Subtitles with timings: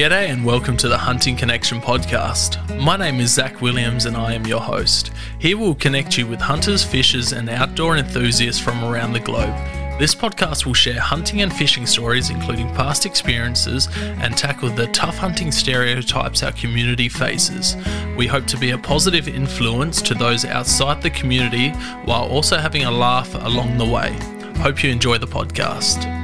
[0.00, 2.80] G'day and welcome to the Hunting Connection podcast.
[2.80, 5.10] My name is Zach Williams and I am your host.
[5.38, 9.54] Here we'll connect you with hunters, fishers, and outdoor enthusiasts from around the globe.
[9.98, 15.18] This podcast will share hunting and fishing stories, including past experiences, and tackle the tough
[15.18, 17.76] hunting stereotypes our community faces.
[18.16, 21.72] We hope to be a positive influence to those outside the community
[22.06, 24.18] while also having a laugh along the way.
[24.62, 26.19] Hope you enjoy the podcast.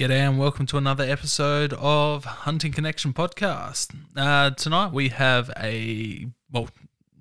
[0.00, 3.94] G'day and welcome to another episode of Hunting Connection podcast.
[4.16, 6.70] Uh, tonight we have a well,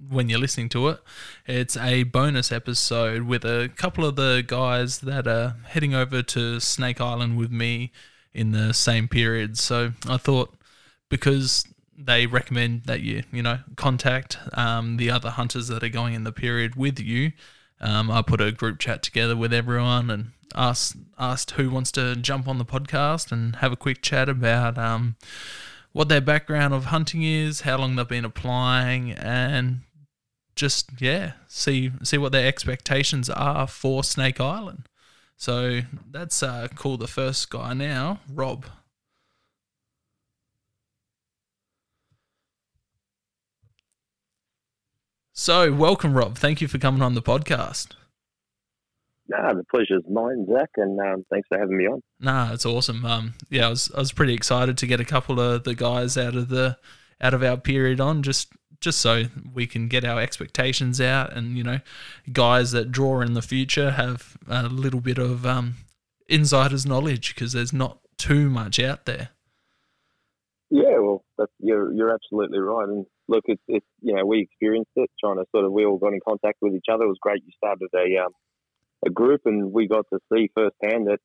[0.07, 1.01] when you're listening to it,
[1.45, 6.61] it's a bonus episode with a couple of the guys that are heading over to
[6.61, 7.91] Snake Island with me
[8.33, 9.57] in the same period.
[9.57, 10.55] So I thought
[11.09, 11.65] because
[11.97, 16.23] they recommend that you you know contact um, the other hunters that are going in
[16.23, 17.33] the period with you.
[17.81, 22.15] Um, I put a group chat together with everyone and asked asked who wants to
[22.15, 25.15] jump on the podcast and have a quick chat about um,
[25.91, 29.81] what their background of hunting is, how long they've been applying, and
[30.55, 34.87] just yeah, see see what their expectations are for Snake Island.
[35.37, 36.97] So that's uh, cool.
[36.97, 38.65] The first guy now, Rob.
[45.33, 46.37] So welcome, Rob.
[46.37, 47.93] Thank you for coming on the podcast.
[49.29, 52.01] Nah, the pleasure's mine, Zach, and um, thanks for having me on.
[52.19, 53.05] Nah, it's awesome.
[53.05, 56.17] Um, yeah, I was I was pretty excited to get a couple of the guys
[56.17, 56.77] out of the
[57.21, 61.57] out of our period on just just so we can get our expectations out and
[61.57, 61.79] you know
[62.31, 65.75] guys that draw in the future have a little bit of um,
[66.27, 69.29] insiders knowledge because there's not too much out there.
[70.71, 72.87] Yeah, well, that's, you're you're absolutely right.
[72.87, 75.97] And look, it's it's you know we experienced it, trying to sort of we all
[75.97, 77.05] got in contact with each other.
[77.05, 77.43] It was great.
[77.45, 78.31] You started a um,
[79.05, 81.19] a group, and we got to see firsthand that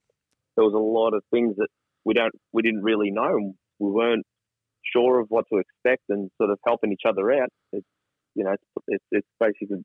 [0.57, 1.69] there was a lot of things that
[2.05, 3.55] we don't we didn't really know.
[3.79, 4.27] We weren't
[4.93, 7.49] sure of what to expect, and sort of helping each other out.
[7.73, 7.87] It's
[8.35, 9.85] you know it's it's, it's basically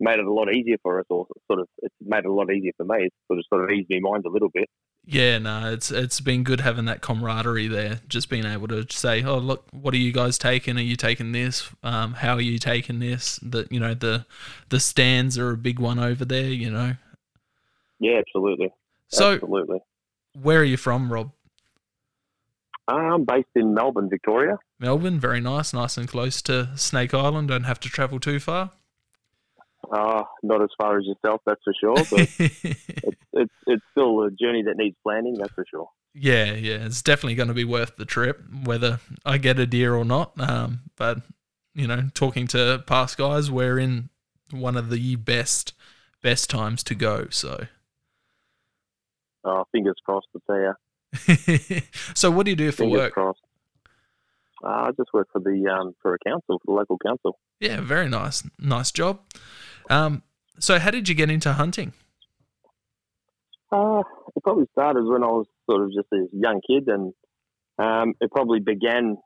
[0.00, 2.52] made it a lot easier for us, or sort of it's made it a lot
[2.52, 3.04] easier for me.
[3.04, 4.68] It's sort of sort of eased my mind a little bit.
[5.06, 8.00] Yeah, no, it's it's been good having that camaraderie there.
[8.08, 10.76] Just being able to say, "Oh, look, what are you guys taking?
[10.76, 11.70] Are you taking this?
[11.82, 14.26] Um, how are you taking this?" That you know the
[14.68, 16.48] the stands are a big one over there.
[16.48, 16.96] You know.
[18.00, 18.72] Yeah, absolutely.
[19.08, 19.80] So, absolutely.
[20.40, 21.32] where are you from, Rob?
[22.88, 24.58] I'm based in Melbourne, Victoria.
[24.80, 27.48] Melbourne, very nice, nice and close to Snake Island.
[27.48, 28.72] Don't have to travel too far.
[29.92, 31.96] Uh, not as far as yourself, that's for sure.
[31.96, 35.88] But it's, it's it's still a journey that needs planning, that's for sure.
[36.14, 39.94] Yeah, yeah, it's definitely going to be worth the trip, whether I get a deer
[39.94, 40.32] or not.
[40.40, 41.18] Um, but
[41.74, 44.10] you know, talking to past guys, we're in
[44.50, 45.72] one of the best
[46.22, 47.28] best times to go.
[47.30, 47.66] So,
[49.44, 51.80] Oh, fingers crossed, I tell you.
[52.14, 53.12] so what do you do for Fingers work?
[53.12, 53.40] crossed.
[54.62, 57.38] Uh, I just work for the um, for a council, for the local council.
[57.60, 59.20] Yeah, very nice, nice job.
[59.88, 60.22] Um,
[60.58, 61.94] so how did you get into hunting?
[63.72, 64.02] Uh,
[64.36, 67.14] it probably started when I was sort of just a young kid, and
[67.78, 69.16] um, it probably began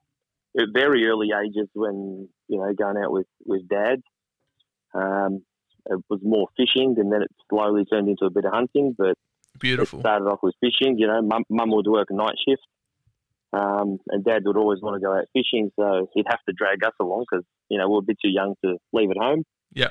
[0.59, 4.03] at very early ages when you know going out with with dad.
[4.95, 5.43] Um,
[5.91, 8.95] it was more fishing, and then it slowly turned into a bit of hunting.
[8.97, 9.19] But
[9.61, 10.01] Beautiful.
[10.01, 10.99] it started off with fishing.
[10.99, 12.63] You know, mum, mum would work night shift,
[13.53, 16.85] um, and dad would always want to go out fishing, so he'd have to drag
[16.85, 19.45] us along because you know we were a bit too young to leave at home.
[19.73, 19.89] Yeah,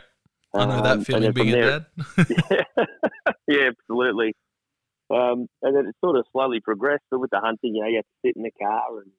[0.53, 1.85] I know Um, that and feeling being a there-
[2.17, 2.65] dad.
[3.47, 4.33] yeah, absolutely.
[5.09, 7.03] Um, and then it sort of slowly progressed.
[7.11, 9.11] With the hunting, you know, you had to sit in the car and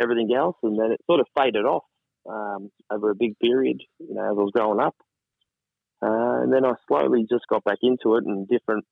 [0.00, 1.84] everything else, and then it sort of faded off
[2.28, 3.80] um, over a big period.
[3.98, 4.94] You know, as I was growing up,
[6.02, 8.84] uh, and then I slowly just got back into it and different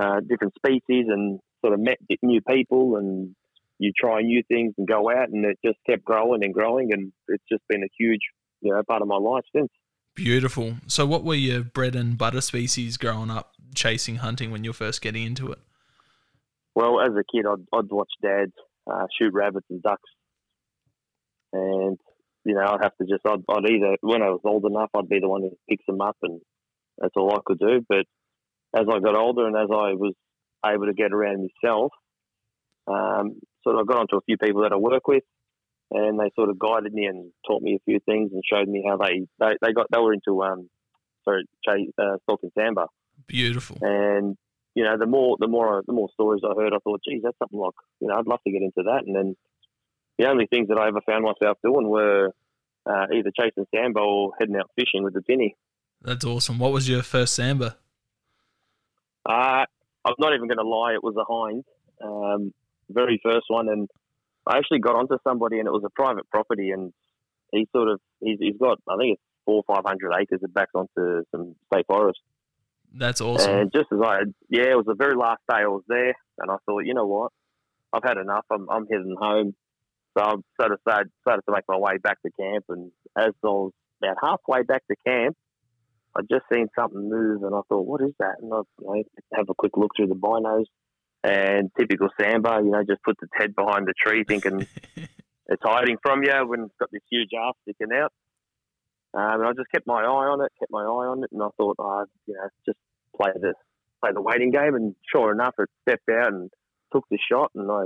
[0.00, 3.34] uh, different species, and sort of met new people, and
[3.78, 7.12] you try new things and go out, and it just kept growing and growing, and
[7.28, 8.20] it's just been a huge,
[8.60, 9.70] you know, part of my life since.
[10.14, 10.74] Beautiful.
[10.86, 15.00] So, what were your bread and butter species growing up chasing hunting when you're first
[15.00, 15.58] getting into it?
[16.74, 18.52] Well, as a kid, I'd, I'd watch Dad
[18.90, 20.10] uh, shoot rabbits and ducks,
[21.52, 21.98] and
[22.44, 25.08] you know, I'd have to just I'd, I'd either when I was old enough, I'd
[25.08, 26.40] be the one who picks them up, and
[26.98, 27.84] that's all I could do.
[27.88, 28.06] But
[28.74, 30.14] as I got older and as I was
[30.64, 31.92] able to get around myself,
[32.86, 35.24] um, sort of I got onto a few people that I work with,
[35.90, 38.84] and they sort of guided me and taught me a few things and showed me
[38.86, 40.68] how they they, they got they were into um
[41.24, 42.86] sorry chase, uh, stalking sambar.
[43.26, 43.78] Beautiful.
[43.82, 44.36] And
[44.74, 47.38] you know, the more the more the more stories I heard, I thought, geez, that's
[47.38, 49.02] something like you know, I'd love to get into that.
[49.06, 49.36] And then
[50.18, 52.30] the only things that I ever found myself doing were
[52.86, 55.56] uh, either chasing sambar or heading out fishing with the tinny.
[56.02, 56.58] That's awesome.
[56.58, 57.74] What was your first sambar?
[59.30, 59.64] Uh, I
[60.04, 61.64] I'm not even going to lie, it was a hind,
[62.02, 62.52] um,
[62.88, 63.88] very first one, and
[64.46, 66.92] I actually got onto somebody, and it was a private property, and
[67.52, 70.54] he sort of he's, he's got I think it's four or five hundred acres it
[70.54, 72.20] backs onto some state forest.
[72.92, 73.54] That's awesome.
[73.54, 76.50] And just as I yeah, it was the very last day I was there, and
[76.50, 77.32] I thought, you know what,
[77.92, 78.46] I've had enough.
[78.50, 79.54] I'm, I'm heading home.
[80.16, 83.32] So I sort of started, started to make my way back to camp, and as
[83.44, 83.72] I was
[84.02, 85.36] about halfway back to camp,
[86.16, 88.36] I just seen something move, and I thought, what is that?
[88.40, 89.02] And I you know,
[89.34, 90.64] have a quick look through the binos,
[91.22, 94.66] and typical Sambar, you know, just puts its head behind the tree, thinking
[94.96, 98.12] it's hiding from you when it's got this huge ass sticking out.
[99.12, 101.42] Um, and I just kept my eye on it, kept my eye on it, and
[101.42, 102.78] I thought, oh, you know, just
[103.16, 103.54] play this,
[104.02, 104.74] play the waiting game.
[104.74, 106.50] And sure enough, it stepped out and
[106.92, 107.84] took the shot, and I,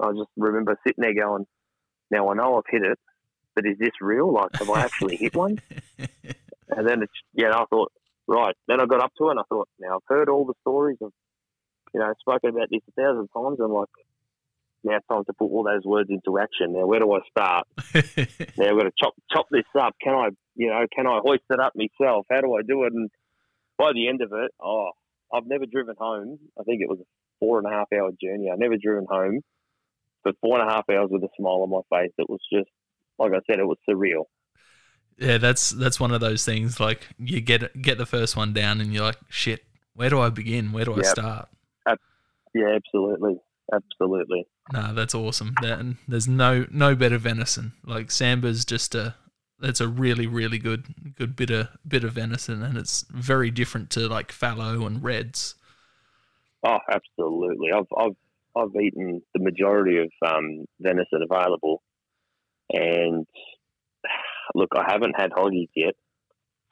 [0.00, 1.46] I just remember sitting there going,
[2.10, 2.98] now I know I've hit it,
[3.54, 4.32] but is this real?
[4.32, 5.60] Like, have I actually hit one?
[6.68, 7.92] And then it's, yeah, I thought,
[8.26, 8.54] right.
[8.68, 10.98] Then I got up to it and I thought, now I've heard all the stories
[11.00, 11.12] of,
[11.92, 13.88] you know, spoken about this a thousand times and like,
[14.84, 16.74] now it's time to put all those words into action.
[16.74, 17.66] Now, where do I start?
[18.58, 19.94] now I've got to chop chop this up.
[20.02, 22.26] Can I, you know, can I hoist it up myself?
[22.30, 22.92] How do I do it?
[22.92, 23.10] And
[23.78, 24.90] by the end of it, oh,
[25.32, 26.38] I've never driven home.
[26.60, 27.04] I think it was a
[27.40, 28.50] four and a half hour journey.
[28.52, 29.40] I've never driven home
[30.22, 32.12] for four and a half hours with a smile on my face.
[32.18, 32.68] It was just,
[33.18, 34.24] like I said, it was surreal.
[35.18, 36.80] Yeah, that's that's one of those things.
[36.80, 39.64] Like you get get the first one down, and you're like, shit.
[39.94, 40.72] Where do I begin?
[40.72, 41.06] Where do I Yep.
[41.06, 41.48] start?
[42.56, 43.40] Yeah, absolutely,
[43.72, 44.46] absolutely.
[44.72, 45.54] No, that's awesome.
[45.60, 47.72] That, and there's no no better venison.
[47.84, 49.16] Like Sambar's just a
[49.58, 53.90] that's a really really good good bit of bit of venison, and it's very different
[53.90, 55.56] to like fallow and reds.
[56.64, 57.72] Oh, absolutely.
[57.72, 58.16] I've I've
[58.56, 61.82] I've eaten the majority of um, venison available,
[62.72, 63.26] and
[64.54, 65.94] look, I haven't had hoggies yet.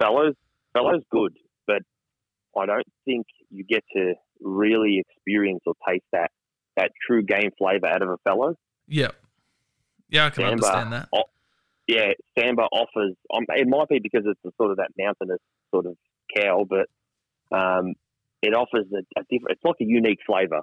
[0.01, 0.35] Fallows,
[0.75, 1.37] fallows, good,
[1.67, 1.83] but
[2.59, 6.31] I don't think you get to really experience or taste that
[6.77, 8.57] that true game flavour out of a fallow.
[8.89, 9.09] Yeah,
[10.09, 10.53] yeah, I can Sambar.
[10.53, 11.09] understand that.
[11.87, 13.15] Yeah, Sambar offers.
[13.35, 15.41] Um, it might be because it's a sort of that mountainous
[15.71, 15.97] sort of
[16.37, 16.89] cow, but
[17.57, 17.95] um,
[18.41, 19.51] it offers a, a different.
[19.51, 20.63] It's like a unique flavour.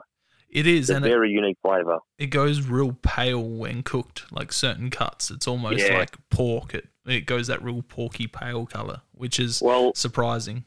[0.50, 2.00] It is, It's a and it, very unique flavour.
[2.17, 4.31] it goes real pale when cooked.
[4.31, 6.00] Like certain cuts, it's almost Yeah.
[6.00, 6.73] like pork.
[6.73, 10.65] It it goes that real porky pale color, which is Well, surprising.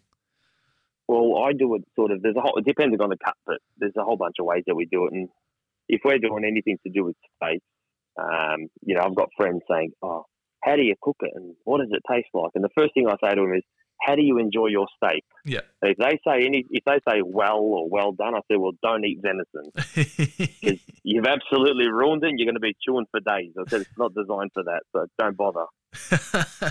[1.08, 2.22] Well, I do it sort of.
[2.22, 2.56] There's a whole.
[2.56, 5.06] It depends on the cut, but there's a whole bunch of ways that we do
[5.06, 5.12] it.
[5.12, 5.28] And
[5.88, 7.60] if we're doing anything to do with steak,
[8.18, 10.24] um, you know, I've got friends saying, "Oh,
[10.62, 13.08] how do you cook it, and what does it taste like?" And the first thing
[13.08, 13.64] I say to them is,
[14.00, 15.60] "How do you enjoy your steak?" Yeah.
[15.82, 18.72] And if they say any, if they say well or well done, I say, "Well,
[18.82, 19.72] don't eat venison.
[20.62, 22.28] Because you've absolutely ruined it.
[22.28, 24.82] and You're going to be chewing for days." I said, "It's not designed for that,
[24.92, 25.66] so don't bother."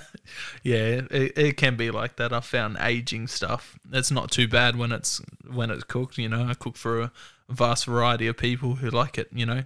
[0.63, 2.33] yeah, it, it can be like that.
[2.33, 3.77] I've found aging stuff.
[3.91, 5.21] It's not too bad when it's
[5.51, 6.17] when it's cooked.
[6.17, 7.11] You know, I cook for a
[7.49, 9.27] vast variety of people who like it.
[9.31, 9.63] You know,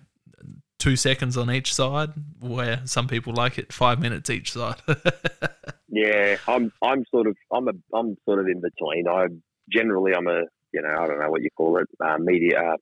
[0.79, 2.09] two seconds on each side,
[2.39, 4.77] where some people like it five minutes each side.
[5.87, 9.07] Yeah, I'm I'm sort of I'm a I'm sort of in between.
[9.07, 9.27] I
[9.71, 10.41] generally I'm a
[10.73, 12.77] you know I don't know what you call it uh, media uh,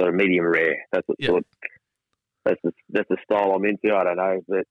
[0.00, 0.76] sort of medium rare.
[0.90, 1.26] That's what Yeah.
[1.28, 1.44] sort
[2.46, 3.94] that's the that's the style I'm into.
[3.94, 4.64] I don't know, but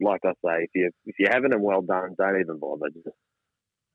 [0.00, 2.88] like I say, if you if you're having them well done, don't even bother.
[2.92, 3.16] Just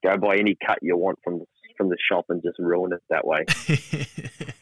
[0.03, 1.45] go buy any cut you want from the,
[1.77, 3.45] from the shop and just ruin it that way.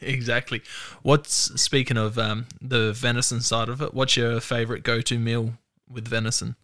[0.00, 0.62] exactly.
[1.02, 3.92] What's speaking of um, the venison side of it?
[3.92, 5.54] What's your favorite go-to meal
[5.88, 6.56] with venison?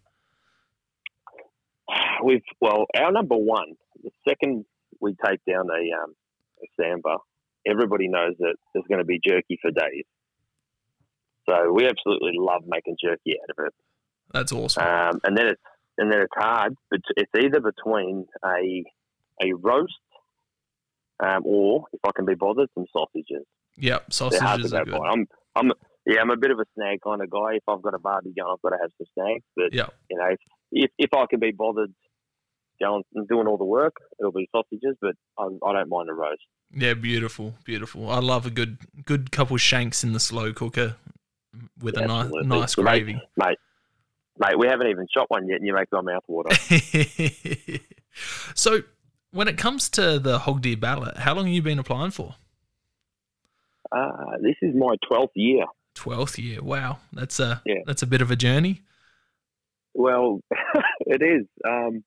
[2.23, 3.75] We've well, our number one.
[4.01, 4.65] The second
[5.01, 6.13] we take down a um,
[6.61, 7.19] a sambar,
[7.67, 10.05] everybody knows that there's going to be jerky for days.
[11.49, 13.73] So we absolutely love making jerky out of it.
[14.31, 14.83] That's awesome.
[14.83, 15.61] Um, and then it's
[15.97, 18.83] and then it's hard, but it's either between a
[19.41, 19.93] a roast
[21.19, 23.45] um, or if I can be bothered, some sausages.
[23.77, 24.91] Yep, They're hard to sausages are good.
[24.93, 25.07] by.
[25.09, 25.71] I'm I'm
[26.05, 27.55] yeah, I'm a bit of a snag kind of guy.
[27.55, 29.43] If I've got a barbie going, I've got to have some snags.
[29.55, 29.87] But Yeah.
[30.09, 30.39] you know, if,
[30.71, 31.93] if if I can be bothered
[32.81, 34.95] going and doing all the work, it'll be sausages.
[35.01, 36.41] But I, I don't mind a roast.
[36.71, 38.09] Yeah, beautiful, beautiful.
[38.09, 40.95] I love a good good couple shanks in the slow cooker
[41.81, 42.47] with a nice Absolutely.
[42.47, 43.21] nice So, mate, gravy.
[43.37, 43.57] mate.
[44.39, 46.55] Mate, we haven't even shot one yet, and you make my mouth water.
[48.55, 48.79] so,
[49.31, 52.35] when it comes to the hog deer ballot, how long have you been applying for?
[53.91, 55.65] Uh, this is my twelfth year.
[55.95, 56.61] Twelfth year.
[56.63, 57.81] Wow, that's a Yeah.
[57.85, 58.81] that's a bit of a journey.
[59.93, 60.39] Well,
[61.01, 61.45] it is.
[61.67, 62.03] Um,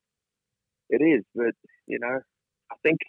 [0.88, 1.54] it is, but
[1.86, 2.20] you know,
[2.70, 3.00] I think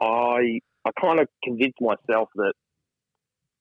[0.00, 2.52] I I kind of convinced myself that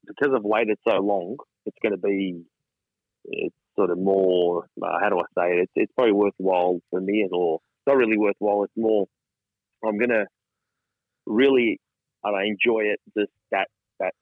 [0.06, 2.44] because I've waited so long, it's going to be
[3.26, 4.68] it's sort of more.
[4.82, 5.60] Uh, how do I say it?
[5.64, 8.64] It's, it's probably worthwhile for me, or it's not really worthwhile.
[8.64, 9.08] It's more.
[9.86, 10.26] I'm going to
[11.26, 11.80] really
[12.24, 13.68] I know, enjoy it just that
[14.00, 14.14] that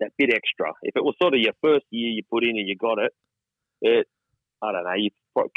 [0.00, 0.72] that bit extra.
[0.82, 3.12] If it was sort of your first year you put in and you got it,
[3.80, 4.06] it
[4.62, 5.10] I don't know, you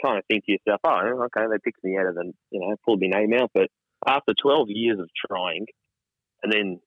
[0.03, 2.75] kind of think to yourself, oh, okay, they picked me out of the, you know,
[2.85, 3.51] pulled my name out.
[3.53, 3.69] But
[4.05, 5.67] after 12 years of trying,
[6.41, 6.79] and then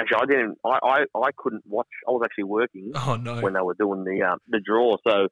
[0.00, 1.88] actually, I didn't, I, I, I couldn't watch.
[2.08, 3.40] I was actually working Oh no.
[3.40, 4.96] when they were doing the um, the draw.
[5.06, 5.28] So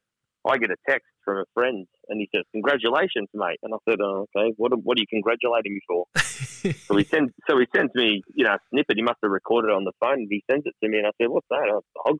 [0.48, 3.98] I get a text from a friend, and he says, "Congratulations, mate." And I said,
[4.00, 6.04] oh, "Okay, what what are you congratulating me for?"
[6.88, 8.96] So he sends so he sends me you know a snippet.
[8.96, 10.26] He must have recorded it on the phone.
[10.26, 12.18] And he sends it to me, and I said, "What's that?" And, I, the hog.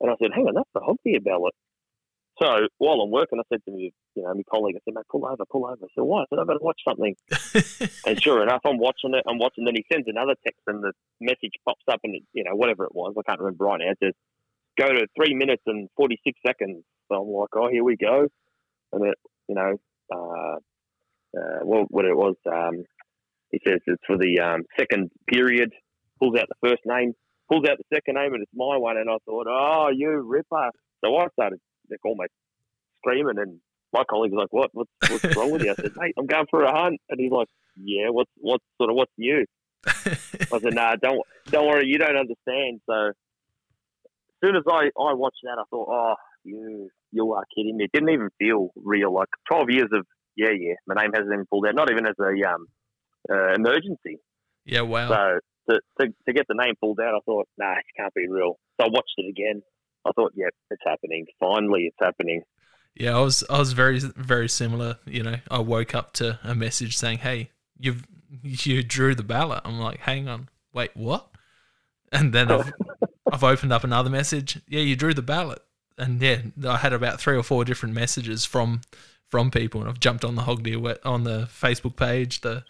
[0.00, 1.54] and I said, "Hang on, that's the hog deer ballot."
[2.42, 5.08] So while I'm working, I said to me, you know, my colleague, I said, "Mate,
[5.10, 7.16] pull over, pull over." I said, "Why?" I said, "I've got to watch something."
[8.06, 9.24] And sure enough, I'm watching it.
[9.28, 9.64] I'm watching.
[9.64, 12.84] Then he sends another text, and the message pops up, and it, you know, whatever
[12.84, 13.90] it was, I can't remember right now.
[13.90, 14.14] It says,
[14.78, 18.28] "Go to three minutes and forty six seconds." So I'm like, "Oh, here we go,"
[18.92, 19.76] and it, you know,
[20.12, 20.56] uh,
[21.38, 22.36] uh, what what it was.
[22.46, 22.84] Um,
[23.50, 25.72] he says it's for the um, second period.
[26.20, 27.12] Pulls out the first name,
[27.50, 28.98] pulls out the second name, and it's my one.
[28.98, 30.70] And I thought, "Oh, you ripper!"
[31.04, 32.32] So I started like almost
[32.98, 33.60] screaming, and
[33.92, 34.70] my colleague was like, "What?
[34.72, 37.30] What's, what's wrong with you?" I said, "Mate, I'm going for a hunt," and he's
[37.30, 39.44] like, "Yeah, what's what's sort of what's new?"
[39.86, 43.14] I said, "Nah, don't don't worry, you don't understand." So as
[44.44, 46.14] soon as I I watched that, I thought, "Oh,
[46.44, 49.12] you you are kidding me!" It didn't even feel real.
[49.14, 52.14] Like twelve years of yeah, yeah, my name hasn't even pulled out, not even as
[52.20, 52.66] a um
[53.30, 54.18] uh, emergency.
[54.64, 54.82] yeah.
[54.82, 55.08] Wow.
[55.08, 55.40] So
[55.70, 58.58] to, to to get the name pulled out, I thought, "Nah, it can't be real."
[58.78, 59.62] So I watched it again.
[60.06, 61.26] I thought, "Yep, it's happening.
[61.40, 62.42] Finally, it's happening."
[62.94, 64.98] Yeah, I was I was very very similar.
[65.04, 68.04] You know, I woke up to a message saying, "Hey, you've
[68.42, 71.28] you drew the ballot." I'm like, "Hang on, wait, what?"
[72.12, 72.72] And then I've
[73.32, 74.60] I've opened up another message.
[74.68, 75.62] Yeah, you drew the ballot,
[75.98, 78.80] and yeah, I had about three or four different messages from
[79.28, 82.64] from people, and I've jumped on the Hog Deer on the Facebook page, the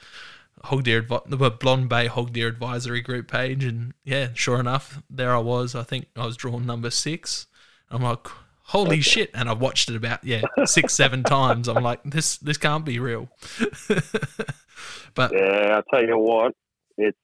[0.65, 5.03] Hog Deer Advi- the Blond Bay Hog Deer Advisory Group page, and yeah, sure enough,
[5.11, 5.75] there I was.
[5.75, 7.47] I think I was drawn number six.
[7.91, 8.27] I'm like,
[8.65, 9.31] holy shit!
[9.35, 11.69] And I've watched it about yeah six seven times.
[11.69, 13.29] I'm like, this this can't be real.
[15.15, 16.53] but Yeah, I'll tell you what,
[16.99, 17.19] it's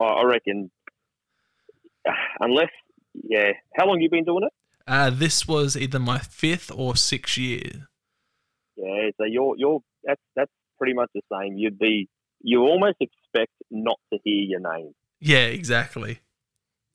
[0.00, 0.70] I I reckon
[2.40, 2.70] unless
[3.14, 4.52] yeah, how long you been doing it?
[4.86, 7.88] uh, this was either my fifth or sixth year.
[8.76, 11.56] Yeah, so you're you're that's that's pretty much the same.
[11.56, 12.08] You'd be
[12.44, 14.92] you almost expect not to hear your name.
[15.18, 16.20] Yeah, exactly.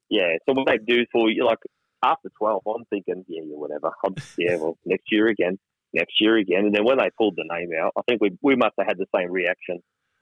[0.10, 1.60] Yeah, so what they do for you, like
[2.04, 3.92] after twelve, I'm thinking, yeah, yeah, whatever.
[4.06, 5.60] I'm, yeah, well, next year again,
[5.94, 8.56] next year again, and then when they pulled the name out, I think we we
[8.56, 9.80] must have had the same reaction.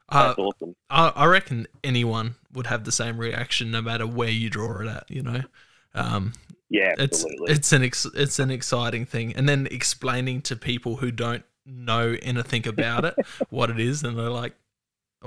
[0.10, 0.76] Uh, That's awesome.
[0.90, 4.88] I, I reckon anyone would have the same reaction no matter where you draw it
[4.88, 5.10] at.
[5.10, 5.42] You know,
[5.94, 6.34] um,
[6.70, 7.54] Yeah, it's absolutely.
[7.54, 12.16] it's an ex- it's an exciting thing, and then explaining to people who don't know
[12.22, 13.16] anything about it
[13.50, 14.54] what it is, and they're like,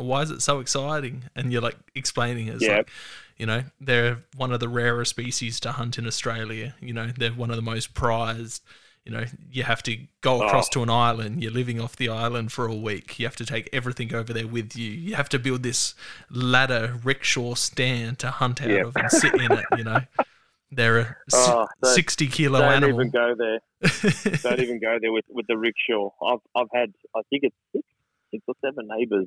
[0.03, 2.55] "Why is it so exciting?" And you're like explaining it.
[2.57, 2.79] It's Yeah.
[2.79, 2.91] like,
[3.37, 6.75] you know, they're one of the rarer species to hunt in Australia.
[6.81, 8.63] You know, they're one of the most prized.
[9.07, 10.47] You know, you have to go oh.
[10.47, 10.73] across Oh.
[10.75, 11.43] to an island.
[11.43, 13.19] You're living off the island for a week.
[13.19, 14.91] You have to take everything over there with you.
[14.91, 15.95] You have to build this
[16.31, 18.87] ladder rickshaw stand to hunt out Yep.
[18.87, 19.65] of and sit in it.
[19.79, 20.01] You know,
[20.71, 22.99] they're a Oh, don't- 60 kilo animal.
[22.99, 23.61] Don't even go there.
[24.43, 26.11] Don't even go there with, with the rickshaw.
[26.23, 27.85] I've I've had I think it's six
[28.31, 29.27] six or seven neighbours.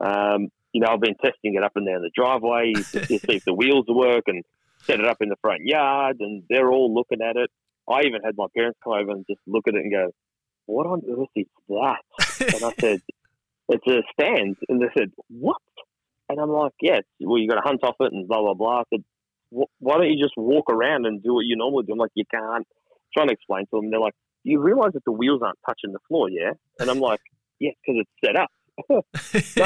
[0.00, 3.44] Um, you know, I've been testing it up and down the driveway to see if
[3.44, 4.44] the wheels work and
[4.82, 7.50] set it up in the front yard, and they're all looking at it.
[7.88, 10.10] I even had my parents come over and just look at it and go,
[10.66, 12.02] "What on earth is that?"
[12.54, 13.02] And I said,
[13.68, 15.62] "It's a stand," and they said, "What?"
[16.28, 18.80] And I'm like, "Yeah, well, you got to hunt off it and blah blah blah."
[18.80, 19.04] I said,
[19.50, 22.24] "Why don't you just walk around and do what you normally do?" I'm like, "You
[22.30, 22.66] can't."
[23.14, 24.14] Trying to explain to them, they're like,
[24.44, 27.20] "You realise that the wheels aren't touching the floor, yeah?" And I'm like,
[27.58, 28.50] "Yeah, because it's set up."
[28.90, 29.02] No,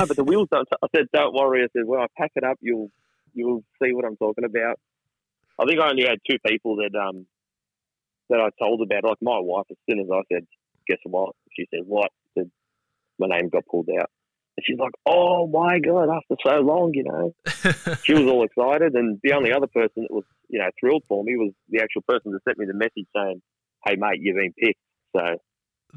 [0.06, 0.66] but the wheels don't.
[0.82, 2.90] I said, "Don't worry." I said, "When I pack it up, you'll
[3.34, 4.78] you'll see what I'm talking about."
[5.60, 7.26] I think I only had two people that um
[8.30, 9.04] that I told about.
[9.04, 10.46] Like my wife, as soon as I said,
[10.86, 12.50] "Guess what?" She said, "What?" I said,
[13.18, 14.08] "My name got pulled out."
[14.56, 17.34] And she's like, "Oh my god!" After so long, you know,
[18.04, 18.94] she was all excited.
[18.94, 22.02] And the only other person that was, you know, thrilled for me was the actual
[22.08, 23.40] person that sent me the message saying,
[23.84, 24.80] "Hey mate, you've been picked."
[25.16, 25.36] So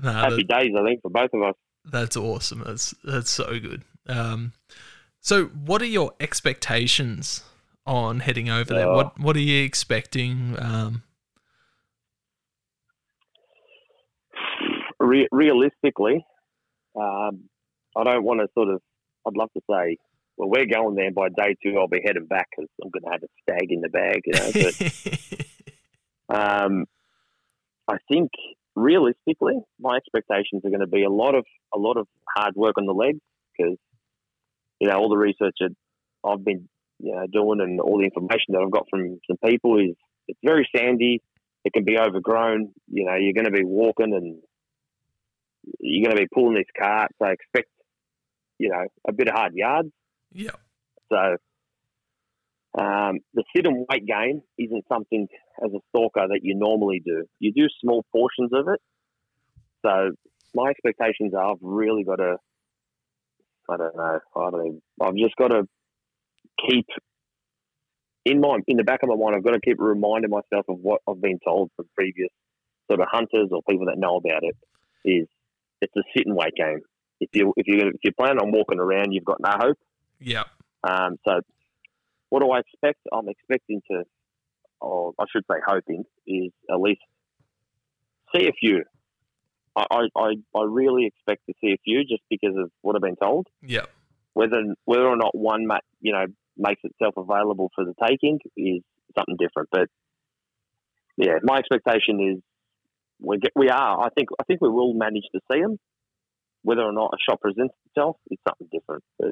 [0.04, 1.56] Nah, happy that- days, I think, for both of us.
[1.92, 2.64] That's awesome.
[2.66, 3.84] That's that's so good.
[4.08, 4.54] Um,
[5.20, 7.44] so, what are your expectations
[7.86, 8.88] on heading over there?
[8.88, 10.56] What What are you expecting?
[10.60, 11.04] Um,
[15.00, 16.26] Re- realistically,
[16.96, 17.50] um,
[17.96, 18.82] I don't want to sort of.
[19.28, 19.98] I'd love to say,
[20.38, 21.12] well, we're going there.
[21.12, 23.82] By day two, I'll be heading back because I'm going to have a stag in
[23.82, 24.52] the bag, you know.
[26.30, 26.30] But
[26.64, 26.86] um,
[27.88, 28.32] I think
[28.76, 32.78] realistically, my expectations are going to be a lot of a lot of hard work
[32.78, 33.20] on the legs
[33.58, 33.78] because
[34.80, 35.76] you know all the research that
[36.24, 36.68] I've been
[37.00, 39.96] you know doing and all the information that I've got from some people is
[40.28, 41.22] it's very sandy.
[41.64, 42.72] It can be overgrown.
[42.92, 44.40] You know, you're going to be walking and
[45.80, 47.12] you're going to be pulling this cart.
[47.20, 47.70] So expect,
[48.60, 49.90] you know, a bit of hard yards.
[50.32, 50.52] Yeah.
[51.10, 51.38] So
[52.78, 55.28] um, the sit and wait game isn't something
[55.64, 57.24] as a stalker that you normally do.
[57.40, 58.82] You do small portions of it.
[59.86, 60.12] So
[60.54, 62.38] my expectations are I've really got to,
[63.70, 65.68] I don't know, I don't even, I've just got to
[66.70, 66.88] keep
[68.26, 69.36] in my in the back of my mind.
[69.36, 72.30] I've got to keep reminding myself of what I've been told from previous
[72.90, 74.56] sort of hunters or people that know about it.
[75.06, 75.28] Is
[75.82, 76.82] it's a sit and wait game.
[77.22, 79.78] If you if you if you plan on walking around, you've got no hope.
[80.20, 80.44] Yeah.
[80.84, 81.42] Um, so
[82.36, 83.00] what do I expect?
[83.14, 84.04] I'm expecting to,
[84.82, 87.00] or I should say, hoping is at least
[88.36, 88.84] see a few.
[89.74, 93.16] I, I, I really expect to see a few just because of what I've been
[93.16, 93.48] told.
[93.62, 93.86] Yeah.
[94.34, 96.26] Whether whether or not one, ma- you know,
[96.58, 98.82] makes itself available for the taking is
[99.18, 99.70] something different.
[99.72, 99.88] But
[101.16, 102.44] yeah, my expectation is
[103.22, 104.06] we get, we are.
[104.06, 105.78] I think I think we will manage to see them.
[106.64, 109.06] Whether or not a shot presents itself is something different.
[109.18, 109.32] But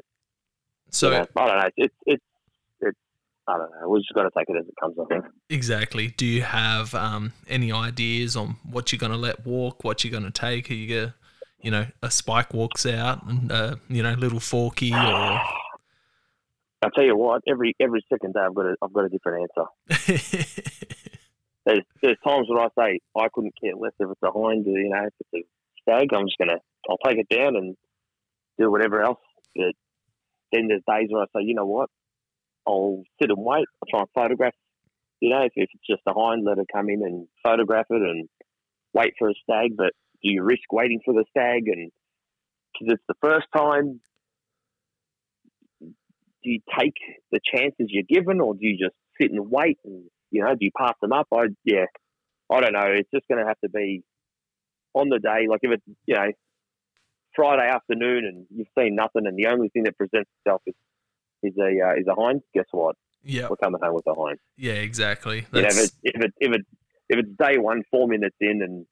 [0.88, 1.70] So you know, I don't know.
[1.76, 2.24] It's it's
[3.46, 3.88] I don't know.
[3.88, 4.96] We've just got to take it as it comes.
[4.98, 5.24] I think.
[5.50, 6.08] exactly.
[6.08, 9.84] Do you have um, any ideas on what you're going to let walk?
[9.84, 10.70] What you're going to take?
[10.70, 11.14] Are you gonna,
[11.60, 15.40] you know, a spike walks out and uh, you know, little forky or
[16.84, 17.42] I'll tell you what.
[17.48, 20.20] Every every second day, I've got a I've got a different answer.
[21.66, 24.78] There's there's times where I say I couldn't care less if it's a hind, or,
[24.78, 26.08] you know, if it's a stag.
[26.12, 26.60] I'm just gonna
[26.90, 27.74] I'll take it down and
[28.58, 29.20] do whatever else.
[29.56, 29.72] But
[30.52, 31.88] then there's days where I say, you know what,
[32.66, 33.66] I'll sit and wait.
[33.82, 34.54] I'll try and photograph.
[35.20, 38.02] You know, if, if it's just a hind, let it come in and photograph it
[38.02, 38.28] and
[38.92, 39.76] wait for a stag.
[39.76, 39.92] But
[40.22, 41.68] do you risk waiting for the stag?
[41.68, 41.90] And
[42.72, 44.00] because it's the first time,
[45.80, 46.96] do you take
[47.32, 49.78] the chances you're given, or do you just sit and wait?
[49.84, 51.28] And you know, do you pass them up?
[51.32, 51.86] I yeah,
[52.50, 52.86] I don't know.
[52.86, 54.02] It's just going to have to be
[54.92, 55.46] on the day.
[55.48, 56.32] Like if it's you know
[57.34, 60.74] Friday afternoon and you've seen nothing, and the only thing that presents itself is
[61.44, 62.40] is a uh, is a hind.
[62.54, 62.96] Guess what?
[63.22, 64.38] yeah, We're coming home with a hind.
[64.56, 65.46] yeah, exactly.
[65.52, 66.60] You know, if it if it if it
[67.08, 68.86] if it's day one, four minutes in, and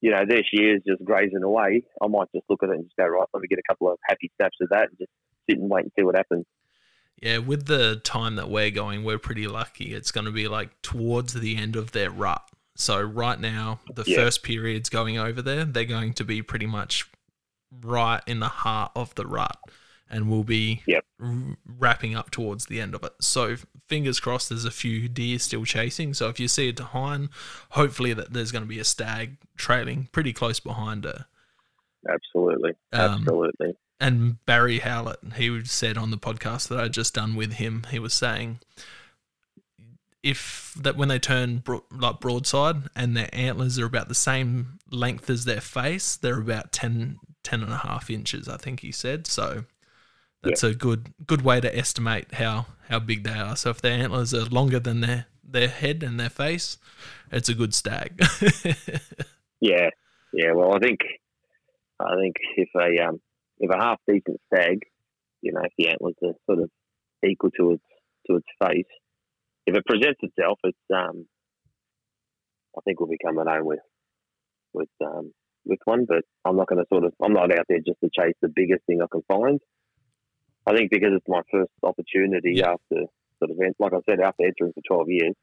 [0.00, 2.84] you know there she is just grazing away, I might just look at it and
[2.84, 3.26] just go right.
[3.32, 5.10] Let me get a couple of happy snaps of that, and just
[5.48, 6.44] sit and wait and see what happens.
[7.22, 9.94] yeah, with the time that we're going, we're pretty lucky.
[9.94, 12.42] It's going to be like towards the end of their rut.
[12.76, 14.18] So right now, the Yeah.
[14.18, 15.64] first period's going over there.
[15.64, 17.10] They're going to be pretty much
[17.82, 19.56] right in the heart of the rut,
[20.10, 21.04] and we'll be Yep.
[21.20, 23.12] r- wrapping up towards the end of it.
[23.20, 26.14] So fingers crossed, there's a few deer still chasing.
[26.14, 27.28] So if you see a hind,
[27.70, 31.26] hopefully that there's going to be a stag trailing pretty close behind her.
[32.08, 33.76] Absolutely, Um, absolutely.
[34.00, 37.98] and Barry Howlett, he said on the podcast that I just done with him, he
[37.98, 38.60] was saying
[40.22, 44.78] if that when they turn bro- like broadside and their antlers are about the same
[44.90, 48.90] length as their face, they're about 10, 10 and a half inches, I think he
[48.92, 49.26] said.
[49.26, 49.64] So
[50.42, 53.56] that's a good good way to estimate how how big they are.
[53.56, 56.78] So if their antlers are longer than their their head and their face,
[57.32, 58.20] it's a good stag.
[59.60, 59.90] Yeah,
[60.32, 60.52] yeah.
[60.52, 61.00] Well, I think
[62.00, 63.20] I think if a um
[63.58, 64.82] if a half decent stag,
[65.42, 66.70] you know, if the antlers are sort of
[67.26, 67.84] equal to its
[68.26, 68.86] to its face,
[69.66, 71.26] if it presents itself, it's um,
[72.76, 73.80] I think we'll be coming home with
[74.72, 75.32] with um
[75.64, 76.06] with one.
[76.06, 78.52] But I'm not going to sort of I'm not out there just to chase the
[78.54, 79.60] biggest thing I can find.
[80.68, 82.72] I think because it's my first opportunity Yeah.
[82.72, 83.06] after
[83.38, 85.34] sort of like I said after entering for 12 years,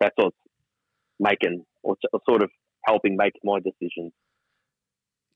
[0.00, 0.36] that's what's
[1.18, 1.96] making or
[2.28, 2.50] sort of
[2.84, 4.12] helping make my decisions.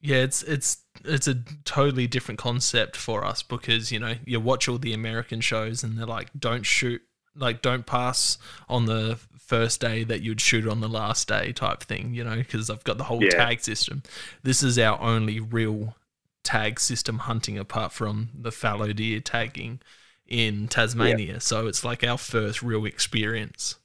[0.00, 4.68] Yeah, it's it's it's a totally different concept for us because you know you watch
[4.68, 7.00] all the American shows and they're like, don't shoot,
[7.34, 8.36] like don't pass
[8.68, 12.36] on the first day that you'd shoot on the last day type thing, you know,
[12.36, 13.30] because I've got the whole Yeah.
[13.30, 14.02] tag system.
[14.42, 15.94] This is our only real
[16.44, 19.80] tag system hunting apart from the fallow deer tagging
[20.26, 21.40] in Tasmania.
[21.40, 23.76] So it's like our first real experience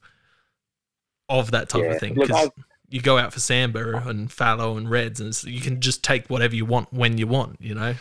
[1.27, 1.91] of that type Yeah.
[1.91, 2.13] of thing.
[2.15, 2.49] Because
[2.89, 6.55] you go out for Sambar and fallow and reds, and you can just take whatever
[6.55, 7.61] you want when you want.
[7.61, 7.95] You know.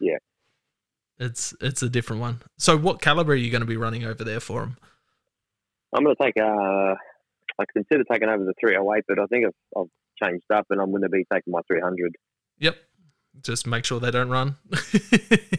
[0.00, 0.18] Yeah.
[1.18, 2.42] It's it's a different one.
[2.58, 4.76] So, what caliber are you going to be running over there for them?
[5.94, 6.94] I'm going to take uh,
[7.58, 9.90] I consider taking over the 308, but I think I've, I've
[10.28, 12.16] changed up, and I'm going to be taking my 300.
[12.58, 12.76] Yep.
[13.42, 14.56] Just make sure they don't run.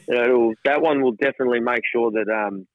[0.07, 2.67] It'll, that one will definitely make sure that um,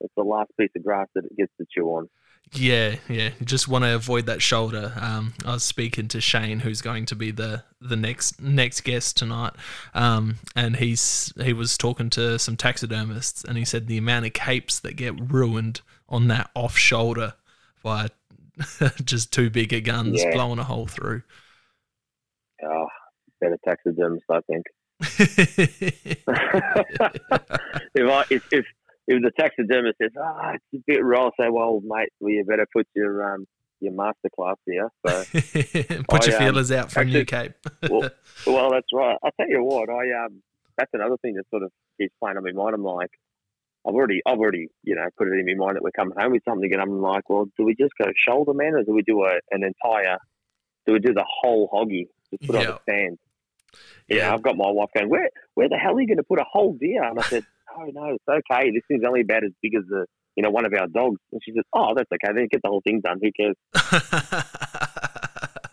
[0.00, 2.08] it's the last piece of grass that it gets to chew on.
[2.52, 3.30] Yeah, yeah.
[3.40, 4.92] You just want to avoid that shoulder.
[5.00, 9.16] Um, I was speaking to Shane, who's going to be the the next next guest
[9.16, 9.54] tonight,
[9.94, 14.32] um, and he's he was talking to some taxidermists, and he said the amount of
[14.32, 17.34] capes that get ruined on that off shoulder
[17.82, 18.10] by
[19.04, 20.30] just two bigger guns Yeah.
[20.32, 21.22] blowing a hole through.
[22.64, 22.86] Oh,
[23.40, 24.66] better taxidermist, I think.
[27.94, 28.64] if I if, if
[29.08, 32.44] if the taxidermist says, "Ah, it's a bit raw," I say, "Well, mate, well, you
[32.44, 33.46] better put your um
[33.80, 35.24] your master class here." So,
[36.08, 37.52] Put your I, um, feelers out for a new cape.
[37.88, 38.10] well,
[38.46, 39.16] well, that's right.
[39.24, 40.42] I tell you what, I um,
[40.76, 41.70] that's another thing that sort of
[42.00, 42.74] keeps playing on my mind.
[42.74, 43.10] I'm like,
[43.86, 46.32] I've already, I've already, you know, put it in my mind that we're coming home
[46.32, 49.02] with something, and I'm like, well, do we just go shoulder man, or do we
[49.02, 50.18] do a, an entire,
[50.86, 53.18] do we do the whole hoggy, just put on the stand?
[54.08, 54.34] Yeah, Yeah.
[54.34, 56.44] I've got my wife going, where, where the hell are you going to put a
[56.50, 57.02] whole deer?
[57.02, 57.44] And I said,
[57.78, 58.70] oh no, it's okay.
[58.70, 61.20] This thing's only about as big as the, you know, one of our dogs.
[61.32, 62.32] And she said, oh, that's okay.
[62.34, 63.20] Then get the whole thing done.
[63.22, 63.56] Who cares?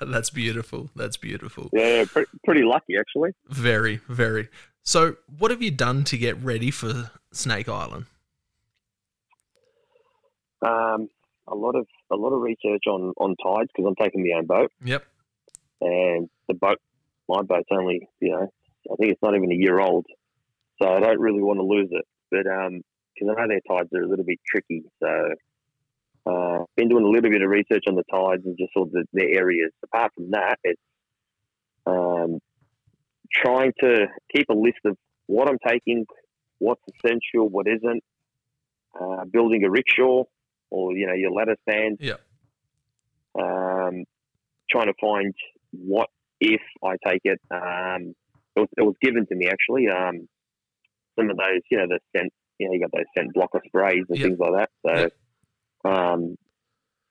[0.05, 0.89] That's beautiful.
[0.97, 1.69] That's beautiful.
[1.71, 3.31] Yeah, pre- pretty lucky actually.
[3.47, 4.49] Very, very.
[4.83, 8.07] So, what have you done to get ready for Snake Island?
[10.61, 11.09] Um,
[11.47, 14.45] a lot of a lot of research on on tides because I'm taking my own
[14.45, 15.05] boat, Yep.
[15.81, 16.79] and the boat,
[17.33, 18.47] my boat's only you know,
[18.91, 20.05] I think it's not even a year old,
[20.81, 22.05] so I don't really want to lose it.
[22.31, 22.81] But um,
[23.13, 25.29] because I know their tides are a little bit tricky, so
[26.25, 28.93] uh, been doing a little bit of research on the tides and just sort of
[28.93, 29.71] the, the areas.
[29.83, 30.81] Apart from that, it's
[31.85, 32.39] um,
[33.31, 36.05] trying to keep a list of what I'm taking,
[36.59, 38.03] what's essential, what isn't.
[38.99, 40.23] Uh, building a rickshaw
[40.69, 41.97] or you know your ladder stand.
[41.99, 42.17] Yeah.
[43.35, 44.03] Um,
[44.69, 45.33] trying to find
[45.71, 46.09] what
[46.43, 47.39] if I take it.
[47.51, 48.13] Um,
[48.55, 49.87] it was, it was given to me actually.
[49.87, 50.27] Um,
[51.17, 54.03] some of those, you know, the scent, you know, you got those scent blocker sprays
[54.09, 54.27] and Yep.
[54.27, 55.11] things like that.
[55.85, 56.35] So, um,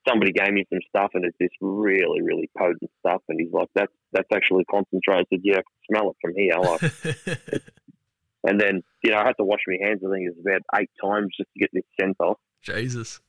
[0.07, 3.23] somebody gave me some stuff, and it's this really, really potent stuff.
[3.29, 7.63] And he's like, "That's that's actually concentrated." "Yeah, I can smell it from here." Like,
[8.45, 10.01] and then, you know, I had to wash my hands.
[10.05, 12.39] I think it was about eight times just to get this scent off.
[12.63, 13.21] Jesus.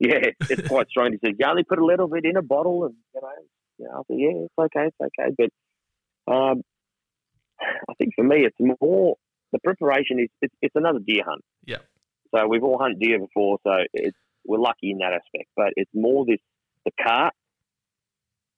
[0.00, 1.12] Yeah, it's quite strong.
[1.12, 3.28] He said, "You only put a little bit in a bottle, and you know,
[3.86, 5.50] know." I said, "Yeah, it's okay, it's okay."
[6.26, 6.62] But um,
[7.60, 9.16] I think for me, it's more
[9.52, 11.42] the preparation is it's, it's another deer hunt.
[11.64, 11.78] Yeah.
[12.34, 15.48] So we've all hunted deer before, so it's we're lucky in that aspect.
[15.56, 16.40] But it's more this
[16.84, 17.34] the cart,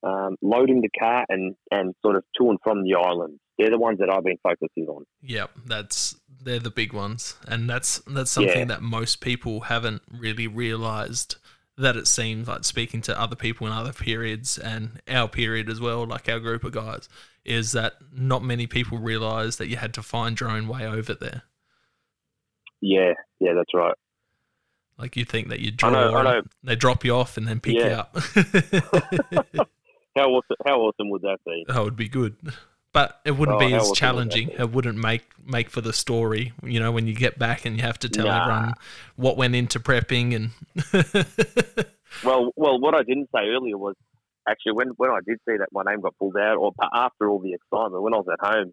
[0.02, 3.38] um, loading the cart, and and sort of to and from the island.
[3.58, 5.04] They're the ones that I've been focusing on.
[5.22, 8.64] Yep, that's they're the big ones, and that's that's something Yeah.
[8.64, 11.36] that most people haven't really realized.
[11.80, 15.80] That it seems like speaking to other people in other periods and our period as
[15.80, 17.08] well, like our group of guys,
[17.44, 21.14] is that not many people realize that you had to find your own way over
[21.14, 21.42] there.
[22.80, 23.94] Yeah, yeah, that's right.
[24.98, 26.42] Like you think that you I know, I know.
[26.62, 28.14] they drop you off and then pick you up.
[30.16, 31.64] How awesome, how awesome would that be?
[31.68, 32.36] that would be good.
[32.92, 34.48] But it wouldn't Oh, be as awesome would that challenging.
[34.58, 36.52] It wouldn't make make for the story.
[36.62, 38.42] You know, when you get back and you have to tell Nah.
[38.42, 38.74] everyone
[39.16, 40.50] what went into prepping and
[42.24, 43.94] Well, well, what I didn't say earlier was
[44.48, 47.38] actually when, when I did see that my name got pulled out, or after all
[47.38, 48.72] the excitement, when I was at home,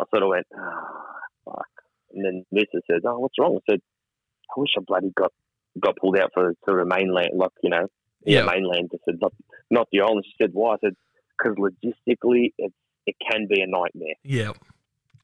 [0.00, 1.04] I sort of went, oh,
[1.44, 1.68] fuck.
[2.12, 2.80] And then Mrs.
[2.90, 3.56] said, oh, what's wrong?
[3.68, 3.80] I said,
[4.56, 5.32] I wish I bloody got
[5.80, 7.86] got pulled out for sort of mainland, like, you know,
[8.26, 8.90] yeah, mainland.
[8.92, 9.32] I said, not,
[9.70, 10.24] not the island.
[10.26, 10.74] She said, why?
[10.74, 10.94] I said,
[11.38, 12.72] because logistically, it,
[13.06, 14.14] it can be a nightmare.
[14.22, 14.52] yeah,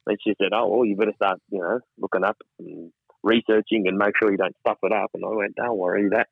[0.07, 3.99] And she said, oh, well, you better start, you know, looking up and researching and
[3.99, 5.11] make sure you don't stuff it up.
[5.14, 6.29] And I went, don't worry, that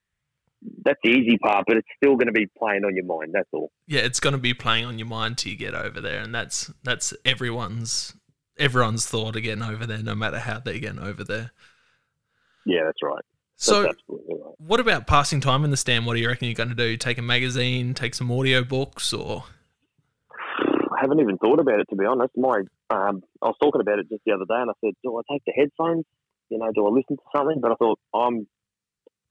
[0.84, 3.32] that's the easy part, but it's still going to be playing on your mind.
[3.32, 3.70] That's all.
[3.86, 6.34] yeah, it's going to be playing on your mind till you get over there, and
[6.34, 8.14] that's that's everyone's
[8.58, 11.52] everyone's thought of getting over there, no matter how they're getting over there.
[12.64, 13.22] Yeah, that's right.
[13.56, 13.94] So, right.
[14.58, 16.04] what about passing time in the stand?
[16.04, 16.96] What do you reckon you're going to do?
[16.96, 19.44] Take a magazine, take some audio books, or
[21.06, 22.32] haven't even thought about it to be honest.
[22.36, 25.16] My, um, I was talking about it just the other day, and I said, do
[25.16, 26.04] I take the headphones?
[26.50, 27.60] You know, do I listen to something?
[27.60, 28.46] But I thought I'm.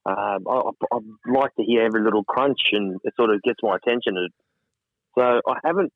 [0.07, 0.61] Um, I,
[0.93, 4.13] I, like to hear every little crunch, and it sort of gets my attention.
[5.17, 5.91] So I haven't,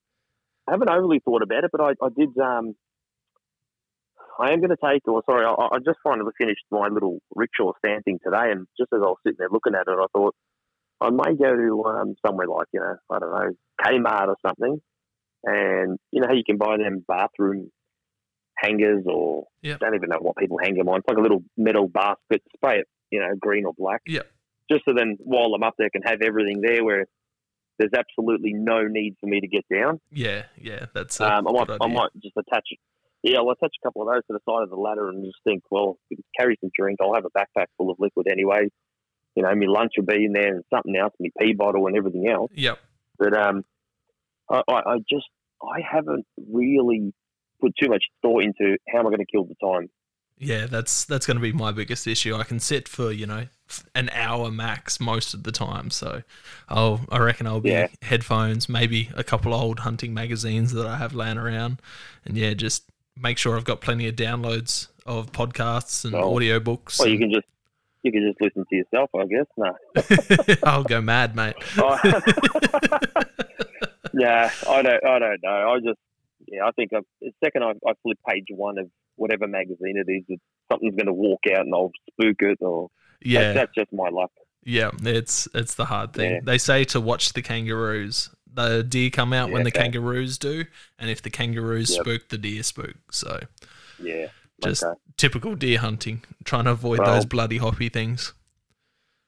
[0.68, 2.36] I haven't overly thought about it, but I, I did.
[2.40, 2.76] Um,
[4.40, 7.74] I am going to take, or sorry, I, I just finally finished my little rickshaw
[7.86, 10.34] stamping today, and just as I was sitting there looking at it, I thought
[11.02, 13.52] I may go to um, somewhere like you know, I don't know,
[13.84, 14.82] Kmart or something,
[15.44, 17.72] and you know how you can buy them bathroom
[18.58, 19.80] hangers, or Yep.
[19.80, 21.00] don't even know what people hang them on.
[21.00, 24.24] It's like a little metal basket, spray it, you know, green or black, Yeah.
[24.72, 27.06] just so then while I'm up there, I can have everything there where.
[27.78, 30.02] There's absolutely no need for me to get down.
[30.12, 32.80] yeah, yeah, that's Um, I might, good I might just attach it.
[33.24, 35.38] Yeah, I'll attach a couple of those to the side of the ladder and just
[35.46, 35.98] think, well,
[36.38, 38.68] carry some drink, I'll have a backpack full of liquid anyway.
[39.36, 41.96] you know, my lunch will be in there and something else, my pee bottle and
[41.96, 42.52] everything else.
[42.54, 42.80] Yep.
[43.18, 43.64] But um,
[44.50, 45.28] I, I, just
[45.62, 47.14] I haven't really
[47.62, 49.90] put too much thought into how am I going to kill the time.
[50.42, 52.34] Yeah, that's that's going to be my biggest issue.
[52.36, 53.48] I can sit for you know
[53.94, 56.24] an hour max most of the time, so
[56.70, 57.88] I'll I reckon I'll be Yeah.
[58.04, 61.82] headphones, maybe a couple of old hunting magazines that I have laying around,
[62.24, 62.84] and yeah, just
[63.22, 66.32] make sure I've got plenty of downloads of podcasts and Oh.
[66.34, 66.98] audiobooks.
[67.00, 67.48] Well, you can just
[68.04, 69.46] you can just listen to yourself, I guess.
[69.58, 70.56] No.
[70.64, 71.56] I'll go mad, mate.
[71.78, 72.00] Oh.
[74.14, 75.06] Yeah, I don't.
[75.06, 75.72] I don't know.
[75.72, 76.00] I just
[76.48, 76.66] yeah.
[76.66, 80.24] I think I, the second I, I flip page one of whatever magazine it is,
[80.30, 82.90] it's, something's going to walk out and I'll spook it, or
[83.22, 84.32] yeah, that's, that's just my luck.
[84.64, 86.32] Yeah, it's it's the hard thing.
[86.32, 86.40] Yeah.
[86.44, 88.30] They say to watch the kangaroos.
[88.52, 89.84] The deer come out when the okay.
[89.84, 90.66] kangaroos do,
[90.98, 92.02] and if the kangaroos Yep.
[92.02, 92.96] spook, the deer spook.
[93.12, 93.40] So
[94.02, 94.30] Yeah.
[94.64, 95.00] just Okay.
[95.18, 98.34] typical deer hunting, trying to avoid Well- those bloody hoppy things.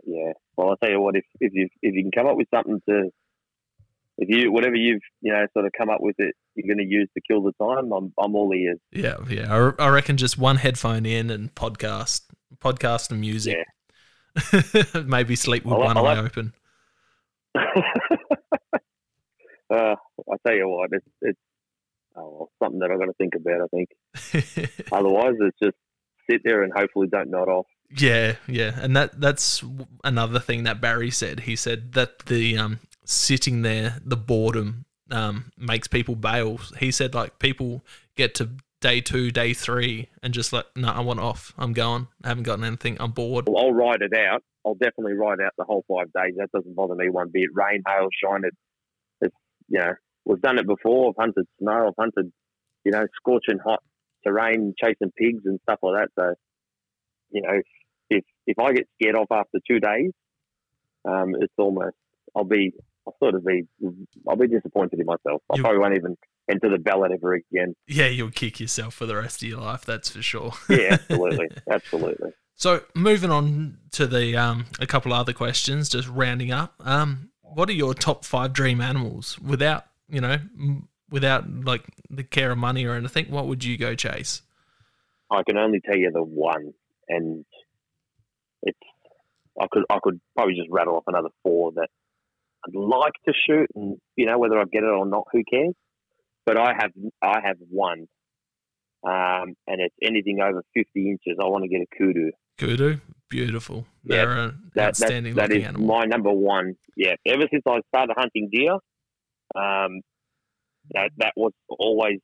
[0.06, 0.34] Yeah.
[0.58, 1.16] Well, I'll tell you what.
[1.16, 3.12] If if you if you can come up with something to,
[4.22, 6.90] if you whatever you've you know sort of come up with it, you're going to
[6.90, 7.92] use to kill the time.
[7.92, 8.80] I'm I'm all ears.
[8.92, 9.54] Yeah, yeah.
[9.54, 12.22] I, I reckon just one headphone in and podcast,
[12.60, 13.58] podcast and music.
[15.06, 16.54] Maybe sleep with I'll- one I'll eye have- open.
[17.56, 17.60] uh,
[19.70, 19.96] I
[20.46, 21.40] tell you what, it's it's
[22.16, 23.62] oh, something that I've got to think about.
[23.62, 23.90] I think
[24.92, 25.76] otherwise, it's just
[26.30, 27.66] sit there and hopefully don't nod off.
[27.98, 29.64] Yeah, yeah, and that that's
[30.04, 31.42] another thing that Barry said.
[31.42, 32.80] He said that the um
[33.12, 36.60] sitting there, the boredom um makes people bail.
[36.80, 37.84] He said like people
[38.16, 38.50] get to
[38.82, 41.54] day two, day three, and just like, no, I want off.
[41.58, 42.08] I'm going.
[42.24, 42.98] I haven't gotten anything.
[43.00, 43.48] I'm bored.
[43.48, 44.44] Well, I'll ride it out.
[44.66, 46.36] I'll definitely ride out the whole five days.
[46.38, 47.50] That doesn't bother me one bit.
[47.54, 48.44] Rain, hail, shine.
[48.44, 48.54] It,
[49.22, 49.36] it's
[49.70, 49.94] you know
[50.26, 51.10] we've done it before.
[51.10, 51.88] I've hunted snow.
[51.88, 52.32] I've hunted
[52.84, 53.82] you know scorching hot
[54.26, 56.10] terrain, chasing pigs and stuff like that.
[56.20, 56.36] So
[57.32, 57.62] you know
[58.10, 60.12] if if I get scared off after two days,
[61.06, 61.96] um, it's almost
[62.36, 62.74] I'll be
[63.08, 63.64] I'll sort of be
[64.28, 65.42] I'll be disappointed in myself.
[65.52, 66.18] I probably won't even
[66.50, 67.76] enter the ballot ever again.
[67.88, 69.86] Yeah, you'll kick yourself for the rest of your life.
[69.86, 70.54] That's for sure.
[70.70, 72.32] Yeah, absolutely, absolutely.
[72.56, 76.76] So moving on to the um, a couple other questions, just rounding up.
[76.80, 80.38] Um, what are your top five dream animals without you know
[81.10, 83.32] without like the care of money or anything?
[83.32, 84.44] What would you go chase?
[85.32, 86.74] I can only tell you the one,
[87.08, 87.46] and
[88.62, 88.78] it's
[89.60, 91.90] I could I could probably just rattle off another four that
[92.66, 95.74] I'd like to shoot, and you know whether I get it or not, who cares?
[96.46, 98.08] But I have I have one,
[99.04, 101.38] um, and it's anything over fifty inches.
[101.42, 102.32] I want to get a kudu.
[102.58, 102.98] Kudu,
[103.30, 103.86] beautiful.
[104.04, 105.88] Yeah, They're an That outstanding that, that is animal.
[105.88, 106.76] my number one.
[106.96, 108.74] Yeah, ever since I started hunting deer,
[109.56, 110.02] um,
[110.94, 112.20] that that was always.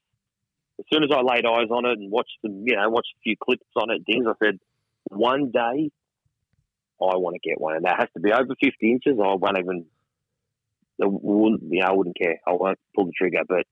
[0.80, 3.22] As soon as I laid eyes on it and watched some, you know, watched a
[3.24, 4.60] few clips on it, things, I said,
[5.10, 5.90] one day,
[7.02, 9.14] I want to get one, and that has to be over fifty inches.
[9.20, 9.86] I won't even,
[11.06, 12.40] wouldn't, you know, I wouldn't care.
[12.48, 13.42] I won't pull the trigger.
[13.48, 13.66] But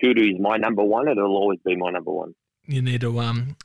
[0.00, 2.34] kudu is my number one, and it'll always be my number one.
[2.66, 3.56] you need to um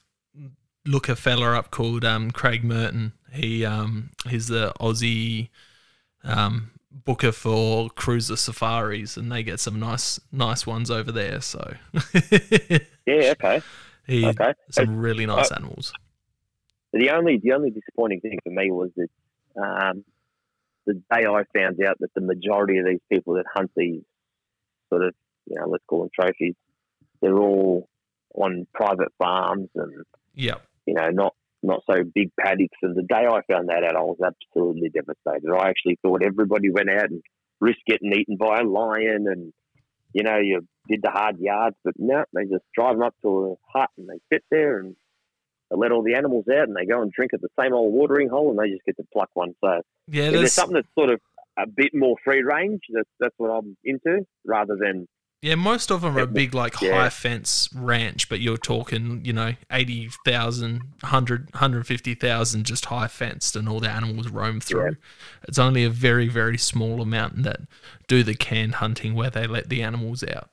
[0.86, 3.13] look a fella up called um Craig Merton.
[3.32, 5.50] He um he's the Aussie
[6.24, 11.76] um booker for cruiser safaris and they get some nice nice ones over there so
[13.06, 13.62] Yeah, okay,
[14.08, 14.54] he okay.
[14.72, 15.93] some really nice animals
[16.93, 19.10] The only the only disappointing thing for me was that
[19.62, 20.04] um,
[20.86, 24.02] the day I found out that the majority of these people that hunt these
[24.89, 25.13] sort of
[25.46, 26.56] you know let's call them trophies,
[27.22, 27.88] they're all
[28.36, 32.78] on private farms and yep you know not not so big paddocks.
[32.82, 35.52] And the day I found that out, I was absolutely devastated.
[35.54, 37.22] I actually thought everybody went out and
[37.60, 39.52] risked getting eaten by a lion and
[40.13, 43.58] you know you did the hard yards, but no, they just drive them up to
[43.58, 44.96] a hut and they sit there and
[45.69, 47.93] they let all the animals out and they go and drink at the same old
[47.93, 49.53] watering hole and they just get to pluck one.
[49.63, 51.19] So yeah if there's something that's sort of
[51.58, 55.08] a bit more free range, that's that's what I'm into, rather than
[55.41, 56.93] yeah most of them are Yeah, big like yeah.
[57.03, 63.69] high fence ranch but you're talking you know 80,000 100 150,000 just high fenced and
[63.69, 64.97] all the animals roam through
[65.47, 67.62] it's only a very very small amount that
[68.08, 70.49] do the canned hunting where they let the animals out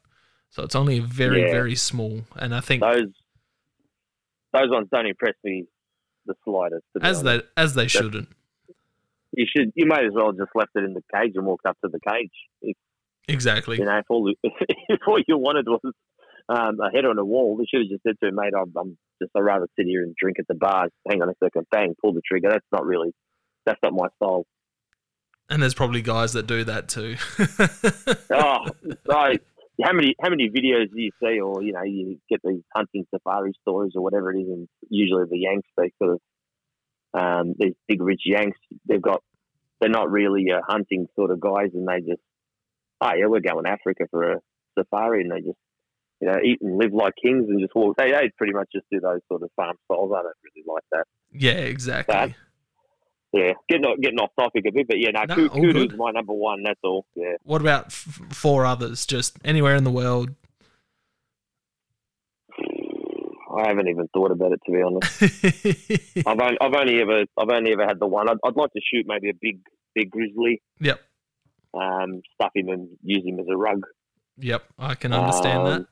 [0.50, 1.50] so it's only a very Yeah.
[1.50, 3.08] very small and i think those
[4.56, 5.64] those ones don't impress me
[6.26, 6.84] the slightest.
[7.00, 7.24] as honest.
[7.24, 8.28] they as they shouldn't
[9.36, 11.76] you should you may as well just left it in the cage and walked up
[11.84, 12.32] to the cage.
[12.62, 12.76] If
[13.28, 15.80] exactly you know, if all if all you wanted was
[16.48, 18.72] um, a head on a wall, they should have just said to him, "Mate, I'm,
[18.76, 20.88] I'm just I'd rather sit here and drink at the bar.
[21.08, 22.48] Hang on a second, bang, pull the trigger.
[22.50, 23.12] That's not really
[23.64, 24.46] that's not my style."
[25.48, 27.14] and there's probably guys that do that too
[28.32, 28.66] oh,
[29.08, 29.32] so
[29.82, 33.06] how many how many videos do you see, or you know, you get these hunting
[33.14, 36.20] safari stories or whatever it is, and usually the Yanks they sort of
[37.14, 38.58] um, these big rich Yanks,
[38.88, 39.22] they've got
[39.80, 42.22] they're not really uh, hunting sort of guys, and they just
[43.00, 44.40] oh yeah, we're going to Africa for a
[44.78, 45.58] safari, and they just
[46.20, 47.96] you know eat and live like kings and just walk.
[47.96, 50.12] They, they pretty much just do those sort of farm styles.
[50.12, 51.04] I don't really like that.
[51.32, 52.14] Yeah, exactly.
[52.14, 52.30] But,
[53.36, 56.32] yeah, getting off, getting off topic a bit, but yeah, no, No, Kudu's my number
[56.32, 56.62] one.
[56.64, 57.04] That's all.
[57.14, 57.34] Yeah.
[57.42, 59.04] What about f- four others?
[59.06, 60.30] Just anywhere in the world.
[62.58, 65.22] I haven't even thought about it to be honest.
[66.26, 68.28] I've only, I've only ever I've only ever had the one.
[68.28, 69.60] I'd, I'd like to shoot maybe a big
[69.94, 71.00] big grizzly, yep,
[71.72, 73.82] um, stuff him and use him as a rug.
[74.36, 74.64] yep.
[74.78, 75.80] I can understand that.
[75.80, 75.88] Um,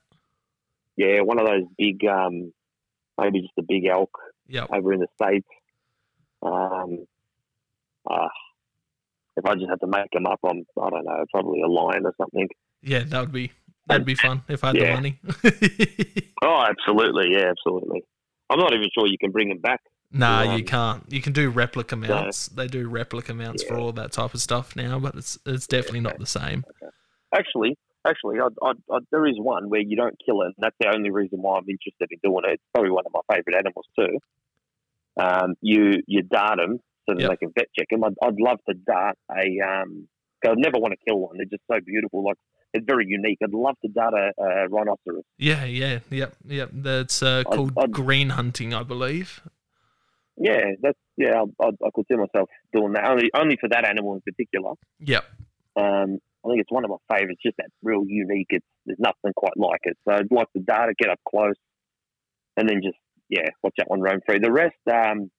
[0.97, 2.53] Yeah, one of those big, um,
[3.19, 4.11] maybe just a big elk
[4.49, 4.69] Yep.
[4.73, 5.49] over in the states.
[6.43, 7.07] Um,
[8.11, 8.29] uh,
[9.37, 12.07] if I just had to make them up, I'm I don't know, probably a lion
[12.07, 12.49] or something.
[12.83, 13.53] Yeah, that would be
[13.87, 14.87] that'd be fun if I had Yeah.
[14.87, 15.21] the money.
[16.43, 18.03] Oh, absolutely, yeah, absolutely.
[18.51, 19.81] I'm not even sure you can bring them back.
[20.13, 21.03] nah, Um, you can't.
[21.11, 22.49] You can do replica mounts.
[22.49, 26.01] They do replica mounts for all that type of stuff now, but it's it's definitely
[26.01, 26.65] not the same.
[27.35, 30.77] Actually, actually, I, I, I, there is one where you don't kill it, and that's
[30.81, 32.55] the only reason why I'm interested in doing it.
[32.55, 34.19] It's probably one of my favourite animals too.
[35.19, 37.31] Um, you you dart them so that Yep.
[37.31, 38.05] they can vet check them.
[38.05, 39.61] I'd, I'd love to dart a.
[39.67, 40.09] Um,
[40.47, 41.37] I'd never want to kill one.
[41.39, 42.23] They're just so beautiful.
[42.25, 42.37] Like
[42.75, 43.39] it's very unique.
[43.43, 45.23] I'd love to dart a, a rhinoceros.
[45.39, 46.71] Yeah, yeah, yep, yep.
[46.73, 49.41] That's uh, I'd- called I'd- green hunting, I believe.
[50.37, 51.41] Yeah, that's yeah.
[51.61, 54.73] I, I, I could see myself doing that only only for that animal in particular.
[55.01, 55.25] Yep.
[55.77, 57.41] Um, I think it's one of my favourites.
[57.43, 58.49] Just that real unique.
[58.51, 59.97] It's there's nothing quite like it.
[60.07, 61.55] So I'd like the data, get up close,
[62.57, 62.97] and then just
[63.29, 64.41] yeah, watch that one roam free.
[64.41, 65.31] The rest, um,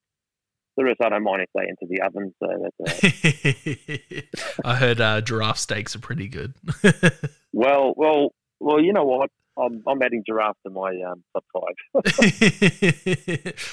[0.78, 2.34] the rest I don't mind if they enter the oven.
[2.40, 4.28] So that's
[4.66, 6.54] I heard uh, giraffe steaks are pretty good.
[7.54, 8.82] well, well, well.
[8.82, 9.30] You know what?
[9.58, 12.04] I'm I'm adding giraffe to my um, top five.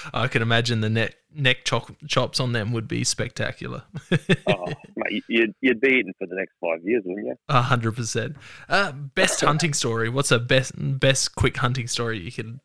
[0.15, 3.83] I can imagine the neck neck chop, chops on them would be spectacular.
[4.47, 7.35] oh, mate, you'd you'd be eating for the next five years, wouldn't you?
[7.49, 8.37] A hundred percent.
[8.69, 10.09] Uh, Best hunting story.
[10.09, 12.61] What's a best best quick hunting story you can?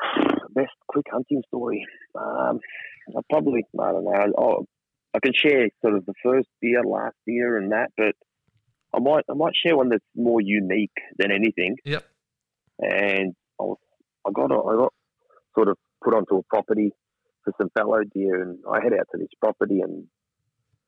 [0.54, 1.84] Best quick hunting story.
[2.18, 2.60] Um,
[3.14, 4.32] I probably I don't know.
[4.38, 4.66] Oh,
[5.14, 8.14] I can share sort of the first year, last year, and that, but
[8.94, 11.76] I might I might share one that's more unique than anything.
[11.84, 12.04] Yep.
[12.80, 13.78] And I was
[14.26, 14.92] I got a, I got
[15.54, 16.92] sort of put onto a property
[17.44, 20.04] for some fallow deer, and I head out to this property, and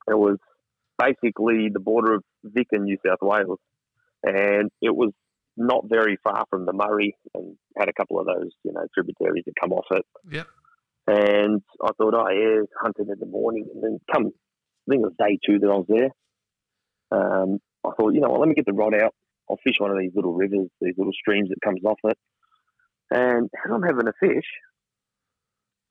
[0.07, 0.37] it was
[0.97, 3.59] basically the border of Vic and New South Wales,
[4.23, 5.11] and it was
[5.57, 9.43] not very far from the Murray, and had a couple of those you know tributaries
[9.45, 10.05] that come off it.
[10.31, 10.47] Yep.
[11.09, 15.09] And I thought, oh yeah, hunting in the morning, and then come, I think it
[15.09, 16.11] was day two that I was there.
[17.11, 19.13] Um, I thought, you know what, let me get the rod out.
[19.49, 22.17] I'll fish one of these little rivers, these little streams that comes off it.
[23.09, 24.45] And as I'm having a fish,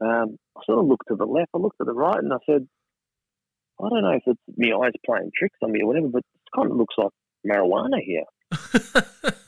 [0.01, 2.39] um, I sort of looked to the left, I looked to the right, and I
[2.47, 2.69] said,
[3.81, 6.57] I don't know if it's my eyes playing tricks on me or whatever, but it
[6.57, 7.13] kind of looks like
[7.45, 8.25] marijuana here.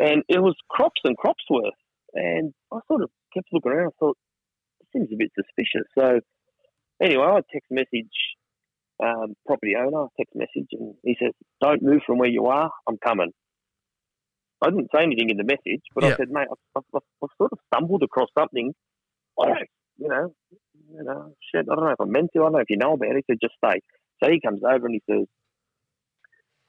[0.00, 1.74] And it was crops and crops worth.
[2.14, 3.88] And I sort of kept looking around.
[3.88, 4.16] I thought,
[4.92, 5.86] seems a bit suspicious.
[5.98, 6.20] So
[7.02, 8.12] anyway, I text message
[9.02, 12.70] um, property owner, text message, and he says, don't move from where you are.
[12.88, 13.32] I'm coming.
[14.62, 16.14] I didn't say anything in the message, but Yeah.
[16.14, 18.74] I said, mate, I've, I've, I've sort of stumbled across something.
[19.40, 20.34] I don't, you know,
[20.92, 22.40] you know, shit, I don't know if I meant to.
[22.40, 23.24] I don't know if you know about it.
[23.26, 23.80] He said, just stay.
[24.22, 25.26] So he comes over and he says,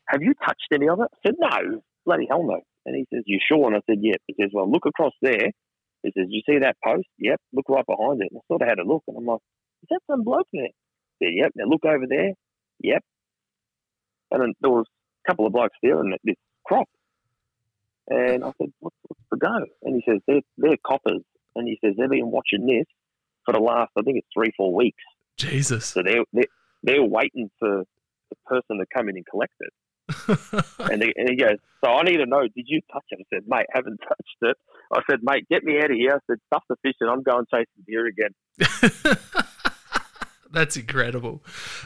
[0.08, 1.08] have you touched any of it?
[1.12, 2.62] I said, no, bloody hell no.
[2.86, 3.68] And he says, you sure?
[3.68, 4.22] And I said, yep.
[4.28, 5.52] He says, well, look across there.
[6.04, 7.08] He says, you see that post?
[7.20, 7.40] Yep.
[7.54, 8.30] Look right behind it.
[8.32, 9.42] And I sort of had a look, and I'm like,
[9.84, 10.70] is that some bloke there?
[11.20, 11.52] He said, yep.
[11.56, 12.32] Now look over there.
[12.80, 13.04] Yep.
[14.32, 16.36] And then there was a couple of blokes there and this
[16.66, 16.88] crop.
[18.08, 19.66] And I said, what's, what's the go?
[19.84, 21.22] And he says, they're, they're coppers.
[21.56, 22.86] And he says, they've been watching this
[23.46, 25.04] for the last, I think it's three, four weeks.
[25.38, 25.86] Jesus.
[25.86, 26.44] So they're, they're,
[26.84, 27.84] they're waiting for
[28.30, 29.74] the person to come in and collect it.
[30.92, 33.20] And he, and he goes, so I need to know, did you touch it?
[33.22, 34.58] I said, mate, haven't touched it.
[34.94, 36.12] I said, mate, get me out of here.
[36.16, 38.34] I said, stuff the fish and I'm going chasing deer again.
[40.52, 41.44] That's incredible.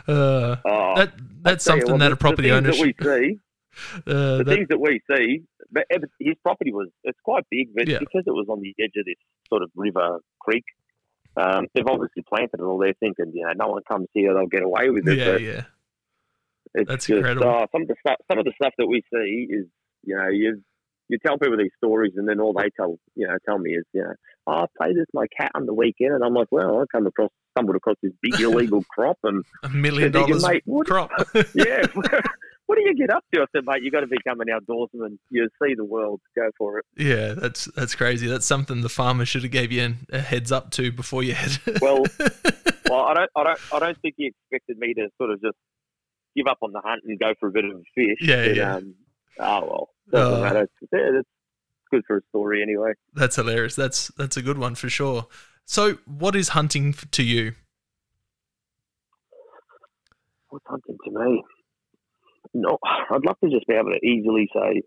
[0.07, 2.95] Uh, Oh, that that's something what, that a property the owner things should.
[2.97, 3.39] that we see,
[4.07, 5.83] Uh, the that, things that we see, but
[6.19, 7.99] his property was, it's quite big, but Yeah.
[7.99, 9.15] because it was on the edge of this
[9.49, 10.63] sort of river creek,
[11.37, 14.47] um, they've obviously planted it all there thinking, you know, no one comes here, they'll
[14.47, 15.17] get away with it.
[15.17, 15.63] yeah, but yeah.
[16.75, 17.47] It's That's just, incredible.
[17.49, 19.65] Uh, some of the stuff, some of the stuff that we see is,
[20.03, 20.61] you know, you
[21.07, 23.85] you tell people these stories, and then all they tell, you know, tell me is,
[23.93, 24.13] you know,
[24.47, 27.05] oh, I played with my cat on the weekend, and I'm like, well, I come
[27.07, 31.11] across, stumbled across this big illegal crop, and A million dollars mate, what- crop.
[31.53, 31.85] yeah,
[32.65, 33.41] what do you get up to?
[33.41, 35.17] I said, mate, you've got to become an outdoorsman.
[35.29, 36.21] You see the world.
[36.35, 36.85] Go for it.
[36.97, 38.27] Yeah, that's that's crazy.
[38.27, 41.59] That's something the farmer should have gave you a heads up to before you had.
[41.81, 42.03] Well,
[42.89, 45.57] well, I don't, I don't, I don't think he expected me to sort of just
[46.35, 48.17] give up on the hunt and go for a bit of a fish.
[48.21, 48.75] Yeah, but, yeah.
[48.75, 48.95] Um,
[49.39, 50.41] oh well, doesn't Oh.
[50.43, 50.61] matter.
[50.63, 51.29] It's, it's
[51.91, 52.93] good for a story anyway.
[53.13, 53.75] That's hilarious.
[53.75, 55.27] That's that's a good one for sure.
[55.65, 57.53] So, what is hunting to you?
[60.49, 61.43] What's hunting to me?
[62.53, 62.77] No,
[63.11, 64.83] I'd love to just be able to easily say,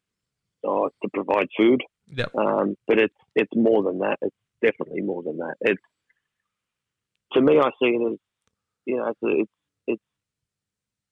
[0.64, 1.82] oh, to provide food.
[2.10, 2.34] Yep.
[2.36, 4.16] Um, but it's it's more than that.
[4.22, 5.54] It's definitely more than that.
[5.60, 5.82] It's
[7.34, 8.18] to me, I see it as
[8.86, 9.52] you know, it's a, it's it's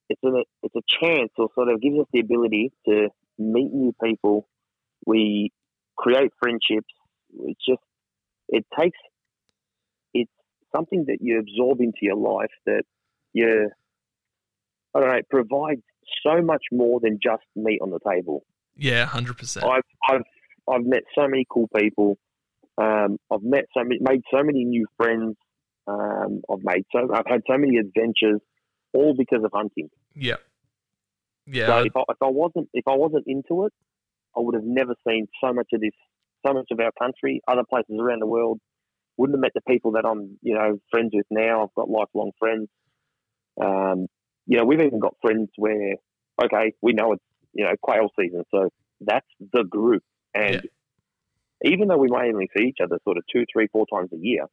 [0.08, 3.94] it's a it's a chance, or sort of gives us the ability to meet new
[4.02, 4.48] people.
[5.06, 5.52] We
[5.96, 6.92] create friendships.
[7.40, 7.82] It's just
[8.48, 8.98] it takes
[10.14, 10.30] it's
[10.74, 12.82] something that you absorb into your life that
[13.32, 13.70] you
[14.94, 15.82] I don't know, it provides
[16.26, 18.44] so much more than just meat on the table.
[18.76, 19.66] Yeah, hundred percent.
[19.66, 20.24] I've I've
[20.68, 22.18] I've met so many cool people.
[22.78, 25.36] Um, I've met so many, made so many new friends.
[25.86, 28.40] Um, I've made so I've had so many adventures,
[28.96, 29.90] all because of hunting.
[30.14, 30.36] Yeah,
[31.46, 33.72] yeah, So if I, if I wasn't if I wasn't into it,
[34.36, 35.92] I would have never seen so much of this,
[36.44, 38.60] so much of our country, other places around the world.
[39.16, 41.62] Wouldn't have met the people that I'm, you know, friends with now.
[41.62, 42.68] I've got lifelong friends.
[43.58, 44.08] Um,
[44.46, 45.94] you know, we've even got friends where,
[46.44, 47.24] okay, we know it's
[47.54, 48.68] you know quail season, so
[49.00, 50.02] that's the group.
[50.34, 50.68] And
[51.64, 54.18] even though we may only see each other sort of two, three, four times a
[54.18, 54.46] year,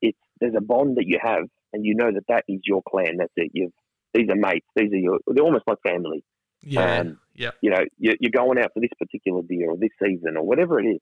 [0.00, 3.16] it's there's a bond that you have, and you know that that is your clan.
[3.18, 3.50] That's it.
[3.54, 3.72] You've
[4.14, 4.66] these are mates.
[4.76, 5.18] These are your.
[5.26, 6.22] They're almost like family
[6.62, 9.90] yeah, um, yeah, you know, you- you're going out for this particular deer or this
[10.02, 11.00] season or whatever it is,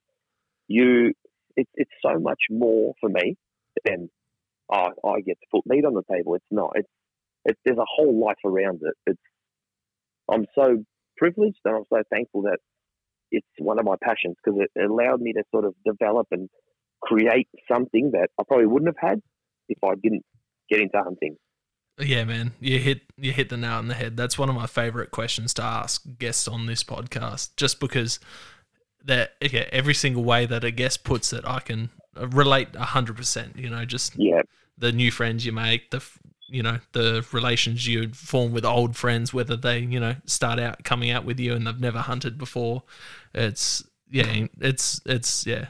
[0.67, 1.13] you,
[1.55, 3.37] it's it's so much more for me
[3.85, 4.09] than
[4.69, 6.35] oh, I get to put meat on the table.
[6.35, 6.71] It's not.
[6.75, 6.89] It's,
[7.45, 8.95] it's there's a whole life around it.
[9.05, 9.21] It's
[10.31, 10.83] I'm so
[11.17, 12.59] privileged and I'm so thankful that
[13.31, 16.49] it's one of my passions because it allowed me to sort of develop and
[17.01, 19.21] create something that I probably wouldn't have had
[19.69, 20.25] if I didn't
[20.69, 21.37] get into hunting.
[21.99, 22.53] yeah, man.
[22.59, 24.17] You hit you hit the nail on the head.
[24.17, 28.19] That's one of my favorite questions to ask guests on this podcast, just because
[29.05, 31.89] that yeah, every single way that a guest puts it, I can
[32.19, 33.57] uh, relate hundred percent.
[33.57, 34.41] You know, just Yeah,
[34.77, 36.03] the new friends you make, the
[36.47, 40.83] you know the relations you form with old friends, whether they you know start out
[40.83, 42.83] coming out with you and they've never hunted before.
[43.33, 45.67] It's yeah, it's it's yeah,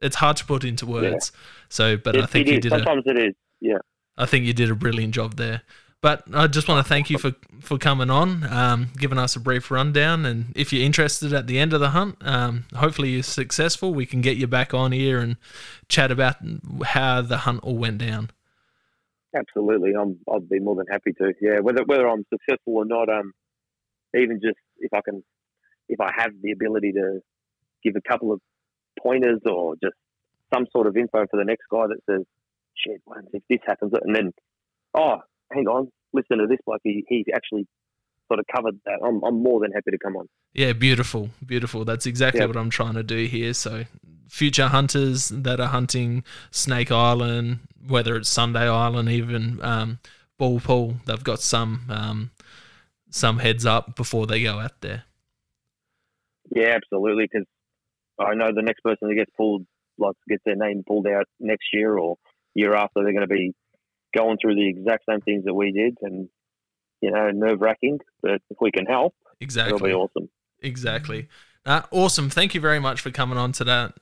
[0.00, 1.32] it's hard to put into words.
[1.68, 3.34] So, but I think it you did a, Sometimes it is.
[3.60, 3.78] Yeah.
[4.16, 5.62] I think you did a brilliant job there.
[6.00, 9.40] But I just want to thank you for, for coming on, um, giving us a
[9.40, 10.26] brief rundown.
[10.26, 13.94] And if you're interested at the end of the hunt, um, hopefully you're successful.
[13.94, 15.36] We can get you back on here and
[15.88, 16.36] chat about
[16.84, 18.30] how the hunt all went down.
[19.34, 20.18] Absolutely, I'm.
[20.30, 21.32] I'd be more than happy to.
[21.40, 23.32] Yeah, whether whether I'm successful or not, um,
[24.14, 25.22] even just if I can,
[25.88, 27.20] if I have the ability to
[27.82, 28.40] give a couple of
[29.00, 29.94] pointers or just
[30.52, 32.26] some sort of info for the next guy that says,
[32.86, 34.32] "Shit, what if this happens?" and then,
[34.94, 35.16] oh,
[35.52, 36.80] hang on, listen to this bloke.
[36.84, 37.66] He he actually
[38.28, 39.00] sort of covered that.
[39.04, 40.26] I'm I'm more than happy to come on.
[40.54, 41.84] Yeah, beautiful, beautiful.
[41.84, 42.46] That's exactly Yeah.
[42.46, 43.52] what I'm trying to do here.
[43.54, 43.84] So,
[44.28, 49.98] future hunters that are hunting Snake Island, whether it's Sunday Island, even um,
[50.38, 52.30] Boole Poole, they've got some um,
[53.10, 55.04] some heads up before they go out there.
[56.54, 57.28] Yeah, absolutely.
[57.30, 57.46] Because
[58.18, 59.66] I know the next person that gets pulled,
[59.98, 62.16] like gets their name pulled out next year or
[62.54, 63.54] year after, they're going to be
[64.14, 66.28] going through the exact same things that we did, and
[67.00, 67.98] you know, nerve wracking.
[68.22, 70.28] But if we can help, exactly, it'll be awesome.
[70.60, 71.28] Exactly.
[71.64, 72.30] Uh, awesome.
[72.30, 73.94] Thank you very much for coming on to that.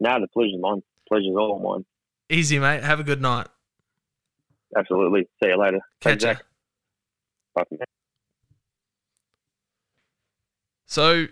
[0.00, 0.82] Now the pleasure's mine.
[1.08, 1.84] Pleasure's all mine.
[2.30, 2.82] Easy, mate.
[2.82, 3.46] Have a good night.
[4.76, 5.28] Absolutely.
[5.42, 5.80] See you later.
[6.00, 6.22] Catch Thanks.
[6.22, 6.44] Zach.
[7.54, 7.84] Bye for now.
[10.86, 11.26] So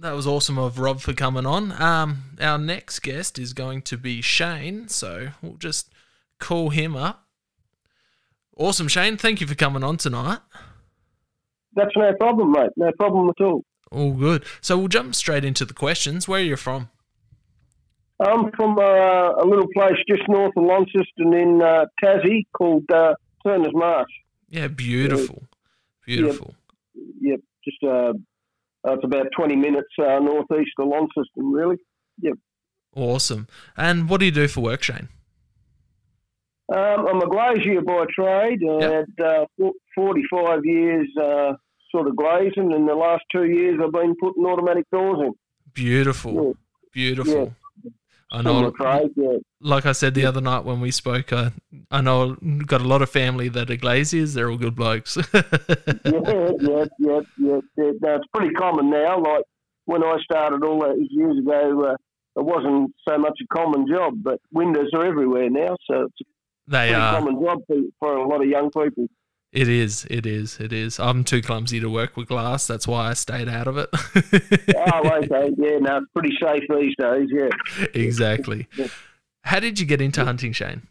[0.00, 1.72] that was awesome of Rob for coming on.
[1.80, 5.92] Um, our next guest is going to be Shane, so we'll just
[6.38, 7.26] call him up.
[8.56, 9.16] Awesome, Shane.
[9.16, 10.38] Thank you for coming on tonight.
[11.74, 12.70] That's no problem, mate.
[12.76, 13.64] No problem at all.
[13.90, 14.44] All good.
[14.60, 16.26] So we'll jump straight into the questions.
[16.26, 16.90] Where are you from?
[18.18, 23.14] I'm from uh, a little place just north of Launceston in uh, Tassie called uh,
[23.44, 24.10] Turner's Marsh.
[24.48, 25.42] Yeah, beautiful,
[26.06, 26.54] beautiful.
[27.20, 28.14] Yep, just uh,
[28.86, 31.76] uh, it's about 20 minutes uh, northeast of Launceston, really.
[32.22, 32.34] Yep.
[32.94, 33.46] Awesome.
[33.76, 35.08] And what do you do for work, Shane?
[36.74, 38.60] Um, I'm a glazier by trade.
[38.68, 39.06] I Yep.
[39.18, 41.52] had uh, 45 years uh,
[41.90, 45.32] sort of glazing, and the last two years I've been putting automatic doors in.
[45.74, 46.52] Beautiful, Yeah.
[46.92, 47.54] beautiful.
[48.36, 48.72] I know.
[49.60, 51.52] Like I said the other night when we spoke, I
[51.90, 52.34] I know
[52.66, 54.34] got a lot of family that are glaziers.
[54.34, 55.16] They're all good blokes.
[55.34, 55.40] yeah,
[56.04, 59.18] yeah, yeah, yeah, it's pretty common now.
[59.18, 59.44] Like
[59.86, 61.96] when I started all those years ago, uh,
[62.38, 66.24] it wasn't so much a common job, but windows are everywhere now, so it's a
[66.70, 67.18] they pretty are.
[67.18, 69.08] common job for, for a lot of young people.
[69.56, 70.06] It is.
[70.10, 70.60] It is.
[70.60, 71.00] It is.
[71.00, 72.66] I'm too clumsy to work with glass.
[72.66, 73.88] That's why I stayed out of it.
[73.94, 77.28] oh, okay, yeah, no, it's pretty safe these days.
[77.32, 77.86] Yeah.
[77.94, 78.68] exactly.
[79.40, 80.82] How did you get into hunting, Shane?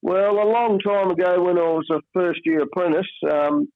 [0.00, 3.68] Well, a long time ago, when I was a first year apprentice, um,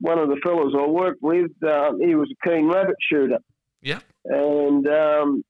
[0.00, 3.40] one of the fellows I worked with, um, he was a keen rabbit shooter.
[3.82, 4.00] Yeah.
[4.24, 5.44] And um,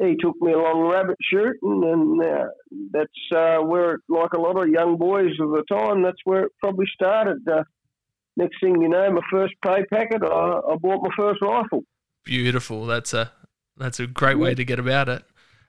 [0.00, 2.46] he took me along rabbit shooting, and uh,
[2.90, 6.52] that's uh, where, like a lot of young boys of the time, that's where it
[6.58, 7.46] probably started.
[7.46, 7.64] Uh,
[8.36, 11.82] next thing you know, my first pay packet, I, I bought my first rifle.
[12.24, 12.86] Beautiful.
[12.86, 13.30] That's a
[13.76, 15.22] that's a great way to get about it.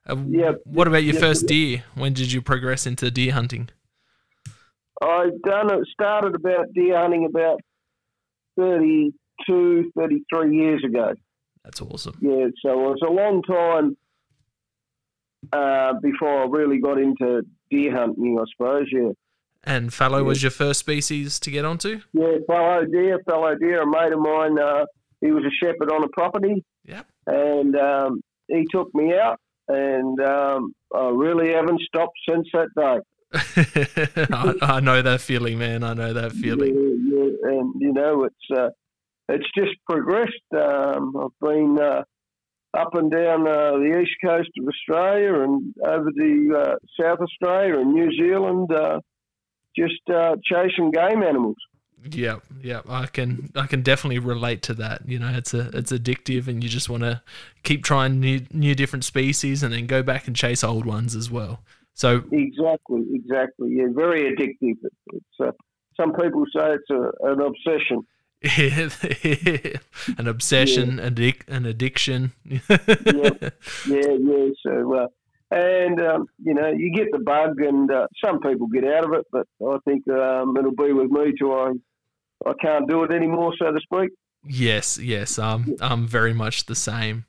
[0.09, 0.53] Uh, Yeah.
[0.65, 1.19] What about your Yeah.
[1.21, 1.83] first deer?
[1.95, 3.69] When did you progress into deer hunting?
[5.01, 7.59] I done it, started about deer hunting about
[8.57, 11.13] 32, 33 years ago.
[11.63, 12.17] That's awesome.
[12.21, 13.95] Yeah, so it was a long time
[15.53, 18.87] uh, before I really got into deer hunting, I suppose.
[18.91, 19.11] Yeah,
[19.63, 20.23] And fallow Yeah.
[20.27, 21.99] was your first species to get onto?
[22.13, 23.81] yeah, fallow deer, fallow deer.
[23.81, 24.85] A mate of mine, uh,
[25.21, 27.05] he was a shepherd on a property, Yep.
[27.27, 32.99] and um, he took me out, and um, I really haven't stopped since that day.
[34.33, 35.83] I, I know that feeling, man.
[35.83, 36.73] I know that feeling.
[36.75, 38.69] Yeah, yeah, and you know it's uh,
[39.29, 40.33] it's just progressed.
[40.53, 42.03] Um, I've been uh,
[42.73, 47.79] up and down uh, the east coast of Australia and over to uh, South Australia
[47.79, 48.99] and New Zealand, uh,
[49.75, 51.57] just uh, chasing game animals.
[52.09, 52.85] Yep, yep.
[52.89, 55.07] I can I can definitely relate to that.
[55.07, 57.21] You know, it's a it's addictive, and you just want to
[57.63, 61.29] keep trying new new different species, and then go back and chase old ones as
[61.29, 61.59] well.
[61.93, 63.73] So Exactly, exactly.
[63.73, 64.77] Yeah, very addictive.
[64.83, 65.51] It, it's uh,
[65.95, 68.01] some people say it's a, an obsession.
[70.17, 72.31] an obsession, addic- an addiction.
[72.43, 72.59] Yeah,
[73.87, 74.15] yeah.
[74.19, 74.47] yeah.
[74.65, 75.07] So, uh,
[75.51, 79.13] and um, you know, you get the bug, and uh, some people get out of
[79.13, 81.73] it, but I think um, it'll be with me till I
[82.45, 84.09] I can't do it anymore, so to speak.
[84.43, 85.37] Yes, yes.
[85.37, 87.25] Um, I'm very much the same.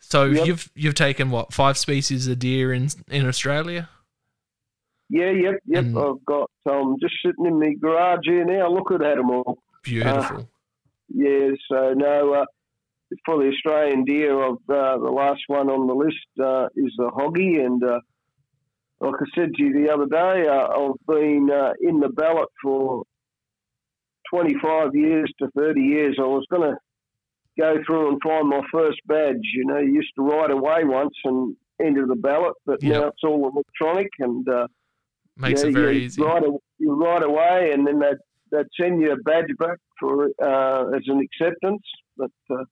[0.00, 0.46] So Yep.
[0.46, 3.88] you've you've taken what five species of deer in in Australia?
[5.08, 5.84] Yeah, yep, yep.
[5.84, 9.58] And- I've got um just sitting in the garage here now, looking at them all.
[9.84, 10.48] Beautiful.
[11.08, 12.44] Yeah, so no, uh,
[13.24, 17.10] for the Australian deer, of uh, the last one on the list uh, is the
[17.10, 18.00] hoggy, and uh,
[19.00, 22.48] like I said to you the other day, uh, I've been uh, in the ballot
[22.62, 23.04] for
[24.32, 26.16] 25 years to 30 years.
[26.18, 26.76] I was going to
[27.58, 29.36] go through and find my first badge.
[29.54, 32.92] You know, you used to ride away once and enter the ballot, but Yep.
[32.92, 34.66] now it's all electronic, and uh,
[35.36, 36.22] Makes yeah, it very you easy.
[36.22, 36.40] A-
[36.78, 38.16] you ride away, and then they'd,
[38.50, 41.82] they'd send you a badge back for uh, as an acceptance.
[42.16, 42.64] But uh,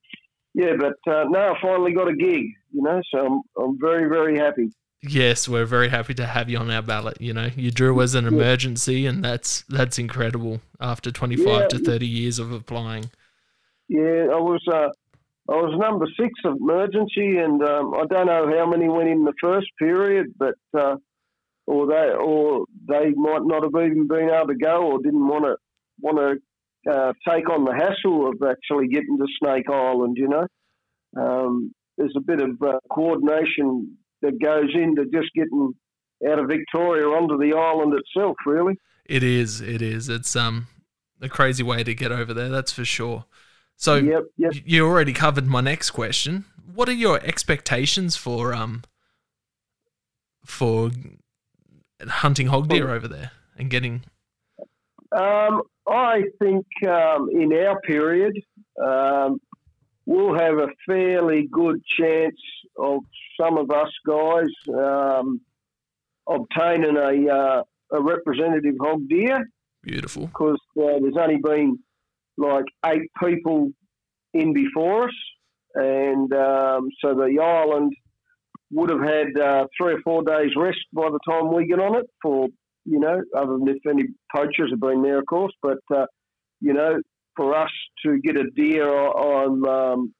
[0.54, 2.44] yeah, but uh, no, I finally got a gig.
[2.72, 4.70] You know, so I'm I'm very very happy.
[5.06, 7.20] Yes, we're very happy to have you on our ballot.
[7.20, 10.60] You know, you drew as an emergency, and that's that's incredible.
[10.80, 11.66] After 25 Yeah.
[11.68, 13.10] to 30 years of applying,
[13.88, 14.88] Yeah, I was uh,
[15.50, 19.24] I was number six of emergency, and um, I don't know how many went in
[19.24, 20.96] the first period, but uh,
[21.66, 25.44] or they or they might not have even been able to go, or didn't want
[25.44, 25.56] to
[26.00, 30.16] want to uh, take on the hassle of actually getting to Snake Island.
[30.18, 30.46] You know,
[31.16, 35.74] um, there's a bit of uh, coordination that goes into just getting
[36.28, 38.36] out of Victoria onto the island itself.
[38.46, 38.78] Really.
[39.04, 39.60] it is.
[39.60, 40.08] It is.
[40.08, 40.66] It's um
[41.20, 42.48] a crazy way to get over there.
[42.48, 43.24] That's for sure.
[43.76, 44.24] So yep.
[44.36, 44.52] Yep.
[44.64, 46.44] you already covered my next question.
[46.74, 48.82] What are your expectations for um
[50.44, 50.90] for
[52.08, 54.04] hunting hog deer over there and getting?
[55.16, 58.36] Um, I think um, in our period,
[58.84, 59.40] um,
[60.06, 62.40] we'll have a fairly good chance
[62.78, 63.00] of
[63.40, 65.40] some of us guys um,
[66.28, 69.48] obtaining a, uh, a representative hog deer
[69.82, 70.26] Beautiful.
[70.26, 71.78] because uh, there's only been
[72.36, 73.70] like eight people
[74.32, 75.14] in before us,
[75.74, 77.92] and um, so the island
[78.74, 81.96] would have had uh, three or four days rest by the time we get on
[81.96, 82.10] it.
[82.20, 82.48] For
[82.84, 84.04] you know, other than if any
[84.34, 86.06] poachers have been there, of course, but uh,
[86.60, 87.00] you know,
[87.36, 87.70] for us
[88.04, 90.14] to get a deer on, um,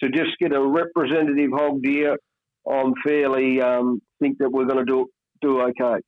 [0.00, 2.16] to just get a representative hog deer,
[2.70, 5.06] I'm fairly um, think that we're going to do
[5.42, 6.00] do okay.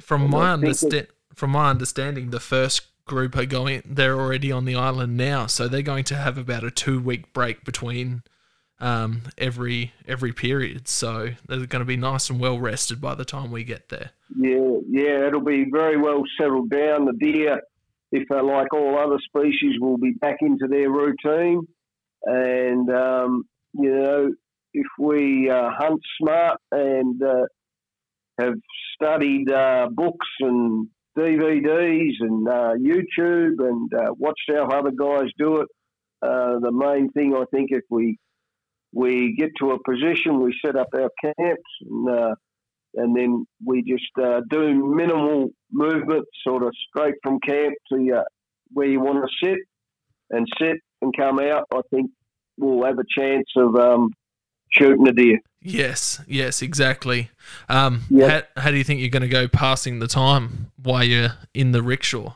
[0.00, 3.82] From my understand, from my understanding, the first group are going.
[3.84, 7.32] They're already on the island now, so they're going to have about a two week
[7.32, 8.22] break between
[8.82, 10.88] um, every every period.
[10.88, 14.10] So they're going to be nice and well rested by the time we get there.
[14.36, 17.06] Yeah, yeah, it'll be very well settled down.
[17.06, 17.60] The deer,
[18.10, 21.66] if they're like all other species, will be back into their routine.
[22.24, 24.34] And um, you know,
[24.74, 27.46] if we uh, hunt smart and uh,
[28.40, 28.54] have
[28.96, 35.58] studied uh, books and DVDs and uh, YouTube and uh, watched how other guys do
[35.58, 35.68] it.
[36.22, 38.18] Uh, the main thing I think if we
[38.92, 42.34] we get to a position, we set up our camps and uh,
[42.94, 48.22] and then we just uh, do minimal movement, sort of straight from camp to uh,
[48.72, 49.58] where you want to sit
[50.30, 51.66] and sit and come out.
[51.72, 52.10] I think
[52.58, 54.10] we'll have a chance of um,
[54.70, 55.38] shooting a deer.
[55.62, 57.30] Yes, yes, exactly.
[57.68, 58.42] Um, Yeah.
[58.56, 61.72] how, how do you think you're going to go passing the time while you're in
[61.72, 62.34] the rickshaw?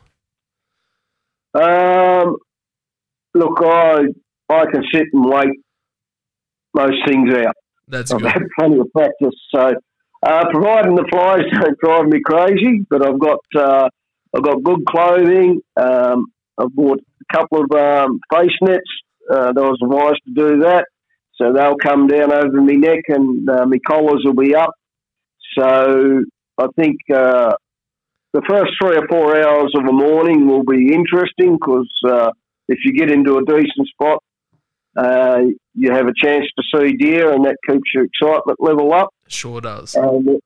[1.55, 2.37] Um,
[3.35, 4.05] look, I
[4.49, 5.59] I can sit and wait
[6.77, 7.55] most things out.
[7.89, 8.33] That's I've good.
[8.33, 9.75] had plenty of practice, so
[10.27, 13.89] uh, providing the flies don't drive me crazy, but I've got uh,
[14.35, 15.61] I've got good clothing.
[15.77, 16.27] Um,
[16.59, 18.81] I've bought a couple of um, face nets.
[19.31, 20.87] Uh, I was advised to do that,
[21.35, 24.71] so they'll come down over my neck and uh, my collars will be up.
[25.59, 26.23] So
[26.59, 27.55] I think uh,
[28.33, 32.31] the first three or four hours of the morning will be interesting because uh,
[32.69, 34.23] if you get into a decent spot,
[34.97, 35.41] uh,
[35.75, 39.11] you have a chance to see deer, and that keeps your excitement level up.
[39.29, 39.95] Sure does.
[39.95, 40.41] And,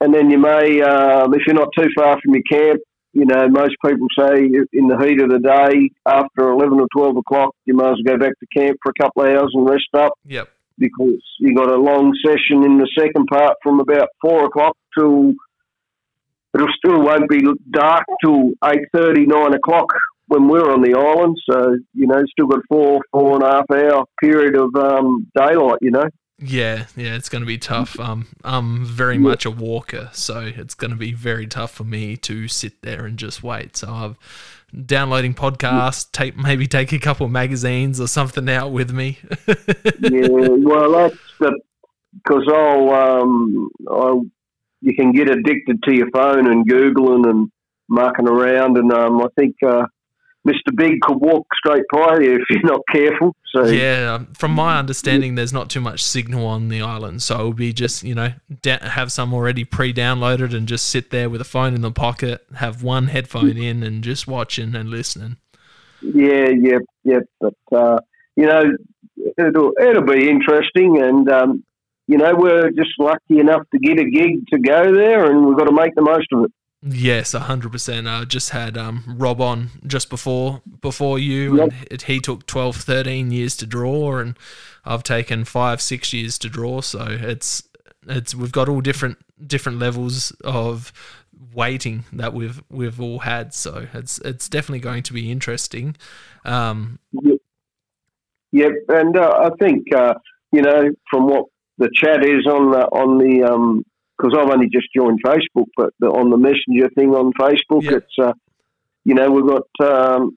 [0.00, 2.80] and then you may, um, if you're not too far from your camp,
[3.14, 7.16] you know, most people say in the heat of the day, after 11 or 12
[7.16, 9.68] o'clock, you might as well go back to camp for a couple of hours and
[9.68, 10.48] rest up Yep.
[10.78, 15.32] because you got a long session in the second part from about 4 o'clock till
[16.54, 19.86] it'll still won't be dark till 8.30, 9 o'clock
[20.28, 21.36] when we're on the island.
[21.50, 25.78] So, you know, still got four, four and a half hour period of um, daylight,
[25.80, 26.04] you know.
[26.40, 27.98] Yeah, yeah, it's going to be tough.
[27.98, 32.16] Um, I'm very much a walker, so it's going to be very tough for me
[32.18, 33.76] to sit there and just wait.
[33.76, 34.16] So I'm
[34.86, 39.18] downloading podcasts, take maybe take a couple of magazines or something out with me.
[39.48, 41.58] yeah, well, that's the
[42.12, 44.24] because I'll, um, I'll
[44.80, 47.50] you can get addicted to your phone and googling and
[47.88, 49.86] mucking around, and um, I think uh,
[50.48, 50.74] Mr.
[50.74, 53.36] Big could walk straight by you if you're not careful.
[53.54, 57.34] So yeah, um, from my understanding, there's not too much signal on the island, so
[57.34, 58.32] it'll be just you know
[58.64, 62.82] have some already pre-downloaded and just sit there with a phone in the pocket, have
[62.82, 65.36] one headphone in, and just watching and listening.
[66.02, 67.20] yeah, yeah, yeah.
[67.40, 67.98] But uh,
[68.36, 68.64] you know,
[69.36, 71.64] it'll it'll be interesting, and um,
[72.06, 75.58] you know, we're just lucky enough to get a gig to go there, and we've
[75.58, 76.52] got to make the most of it.
[76.90, 78.06] Yes, hundred percent.
[78.08, 81.62] I just had um, Rob on just before before you, Yep.
[81.64, 84.38] and it, he took 12, 13 years to draw, and
[84.84, 86.80] I've taken five, six years to draw.
[86.80, 87.62] So it's
[88.06, 90.92] it's we've got all different different levels of
[91.52, 93.52] waiting that we've we've all had.
[93.54, 95.96] So it's it's definitely going to be interesting.
[96.44, 96.98] Um,
[98.52, 100.14] Yep, and uh, I think uh,
[100.52, 103.44] you know from what the chat is on the on the
[104.18, 107.98] because I've only just joined Facebook, but the, on the messenger thing on Facebook, Yeah.
[107.98, 108.32] it's uh,
[109.04, 110.36] you know we've got um,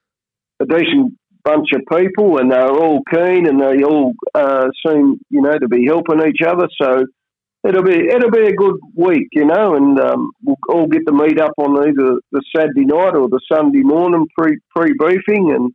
[0.60, 5.42] a decent bunch of people, and they're all keen, and they all uh, seem you
[5.42, 6.68] know to be helping each other.
[6.82, 7.06] So
[7.68, 11.14] it'll be it'll be a good week, you know, and um, we'll all get to
[11.14, 15.74] meet up on either the Saturday night or the Sunday morning pre pre briefing, and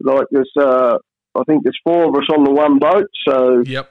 [0.00, 0.48] like this.
[0.58, 0.98] Uh,
[1.34, 3.90] I think there's four of us on the one boat, so yep.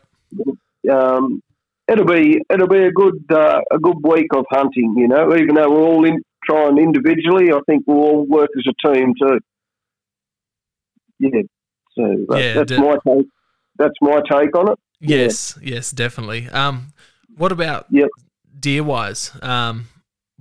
[0.91, 1.41] um,
[1.87, 4.95] it'll be it'll be a good uh, a good week of hunting.
[4.97, 8.65] You know, even though we're all in trying individually, I think we'll all work as
[8.67, 9.39] a team too.
[11.19, 11.41] Yeah,
[11.95, 13.25] so that, Yeah, that's de- my take.
[13.77, 14.79] That's my take on it.
[14.99, 15.17] Yeah.
[15.17, 16.49] Yes, yes, definitely.
[16.49, 16.93] Um,
[17.35, 18.09] what about Yep.
[18.59, 19.31] deer wise?
[19.41, 19.85] Um,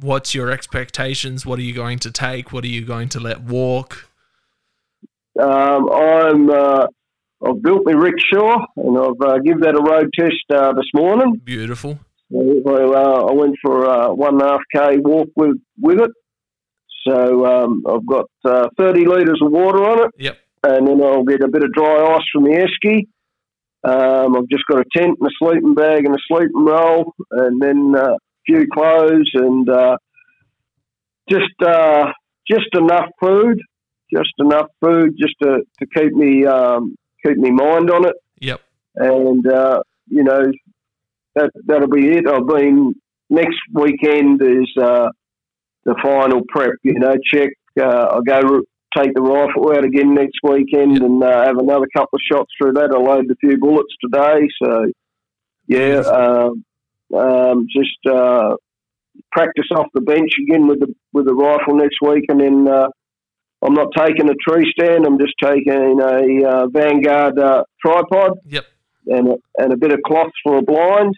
[0.01, 1.45] what's your expectations?
[1.45, 2.53] What are you going to take?
[2.53, 4.09] What are you going to let walk?
[5.39, 6.87] Um, I'm uh,
[7.47, 11.41] I've built my rickshaw and I've uh, give that a road test uh, this morning.
[11.45, 11.99] Beautiful.
[12.29, 16.11] Well, uh, I went for a one and a half k walk with with it.
[17.07, 20.39] So um, I've got uh, 30 litres of water on it, Yep.
[20.65, 23.07] and then I'll get a bit of dry ice from the esky.
[23.85, 27.63] Um, I've just got a tent and a sleeping bag and a sleeping roll, and
[27.63, 29.97] then uh, a few clothes and uh,
[31.31, 32.07] just uh,
[32.51, 33.61] just enough food,
[34.13, 36.97] just enough food just to, to keep me um,
[37.27, 38.61] keep me mind on it Yep.
[38.97, 40.43] and uh, you know
[41.35, 42.27] that that'll be it.
[42.27, 42.95] I've been
[43.29, 45.09] next weekend is uh,
[45.85, 46.73] the final prep.
[46.83, 47.51] You know, check.
[47.79, 48.63] Uh, I go
[48.97, 51.03] take the rifle out again next weekend Yep.
[51.03, 52.91] and uh, have another couple of shots through that.
[52.91, 54.87] I loaded a few bullets today, so
[55.67, 56.65] yeah, um,
[57.15, 58.57] um, just uh,
[59.33, 62.89] practice off the bench again with the with the rifle next week, and then uh,
[63.63, 65.07] I'm not taking a tree stand.
[65.07, 68.65] I'm just taking a uh, Vanguard uh, tripod Yep.
[69.07, 71.15] and a, and a bit of cloth for a blind,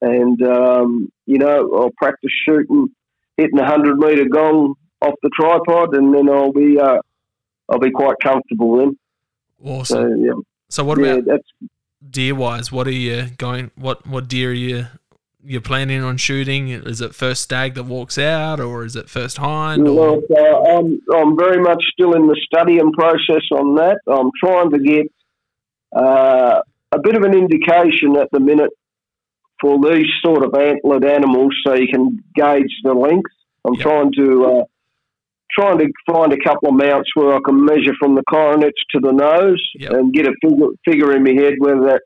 [0.00, 2.88] and um, you know I'll practice shooting,
[3.36, 6.98] hitting a hundred meter gong off the tripod, and then I'll be uh,
[7.68, 8.98] I'll be quite comfortable then.
[9.62, 10.10] Awesome.
[10.10, 10.32] So yeah,
[10.68, 11.40] So what yeah, about
[12.08, 12.70] deer wise?
[12.72, 13.70] What are you going?
[13.74, 14.86] What what deer are you
[15.44, 16.68] you're planning on shooting?
[16.68, 19.84] Is it first stag that walks out, or is it first hind?
[19.84, 23.98] Look, uh, I'm, I'm very much still in the study and process on that.
[24.06, 25.06] I'm trying to get
[25.96, 26.60] uh,
[26.92, 28.70] a bit of an indication at the minute
[29.60, 33.30] for these sort of antlered animals so you can gauge the length.
[33.66, 33.82] I'm Yep.
[33.82, 34.64] trying to uh,
[35.50, 39.00] trying to find a couple of mounts where I can measure from the coronets to
[39.00, 39.92] the nose Yep.
[39.92, 42.04] and get a figure, figure in my head whether that's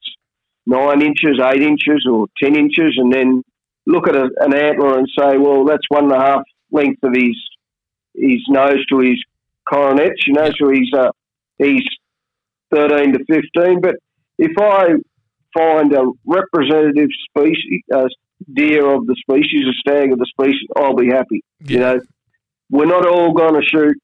[0.67, 3.43] nine inches, eight inches, or ten inches, and then
[3.87, 7.12] look at a, an antler and say, well, that's one and a half length of
[7.15, 7.37] his
[8.15, 9.23] his nose to his
[9.69, 10.27] coronets.
[10.27, 11.11] You know, so he's uh,
[11.59, 11.85] he's
[12.73, 13.81] thirteen to fifteen.
[13.81, 13.97] But
[14.39, 14.95] if I
[15.57, 18.09] find a representative species, uh,
[18.53, 21.45] deer of the species, a stag of the species, I'll be happy.
[21.61, 22.01] You know,
[22.71, 23.97] we're not all going to shoot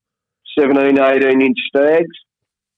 [0.58, 2.16] 17, 18 inch stags.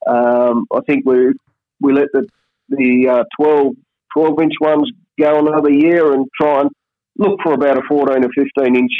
[0.06, 1.32] Um, I think we
[1.80, 2.28] we let the
[2.68, 3.74] the uh, 12,
[4.16, 6.70] 12 inch ones go another year and try and
[7.18, 8.92] look for about a 14 or 15 inch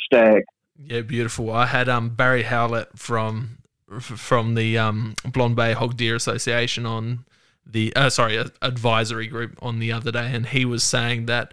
[0.00, 0.42] stag.
[0.76, 1.50] Yeah, beautiful.
[1.52, 3.58] I had um Barry Howlett from
[4.00, 7.24] from the um Blond Bay Hog Deer Association on
[7.64, 11.52] the uh, sorry advisory group on the other day, and he was saying that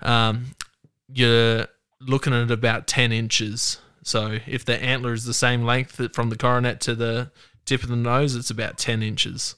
[0.00, 0.46] um
[1.12, 1.66] you're
[2.00, 3.80] looking at about ten inches.
[4.02, 7.30] So if the antler is the same length from the coronet to the
[7.64, 9.56] tip of the nose, it's about ten inches.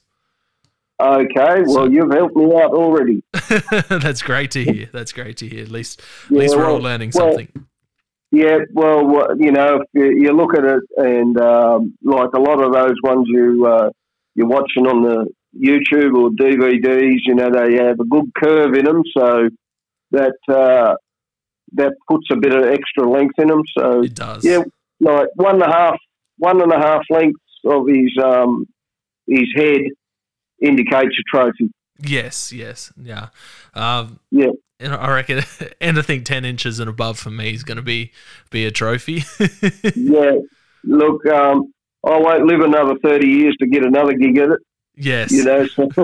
[1.01, 3.23] Okay, well, So- you've helped me out already.
[3.89, 4.87] That's great to hear.
[4.93, 5.63] That's great to hear.
[5.63, 7.49] At least at Yeah, least we're well- all learning well, something.
[8.33, 12.63] Yeah, well, you know, if you, you look at it, and um, like a lot
[12.63, 13.89] of those ones you uh,
[14.35, 15.27] you're watching on the
[15.59, 19.49] YouTube or DVDs, you know, they have a good curve in them, so
[20.11, 20.95] that uh,
[21.73, 23.63] that puts a bit of extra length in them.
[23.77, 24.45] So It does.
[24.45, 24.63] yeah,
[25.01, 25.97] like one and a half,
[26.37, 28.65] one and a half lengths of his um,
[29.27, 29.81] his head
[30.61, 31.71] indicates a trophy.
[32.03, 33.27] Yes, yes, yeah,
[33.73, 34.51] um, Yeah.
[34.79, 35.43] And I reckon
[35.81, 38.11] anything ten inches and above for me is going to be
[38.49, 39.23] be a trophy.
[39.95, 40.37] Yeah,
[40.83, 41.71] look, um,
[42.03, 44.59] I won't live another thirty years to get another gig at it.
[44.95, 45.31] yes.
[45.31, 45.87] You know, so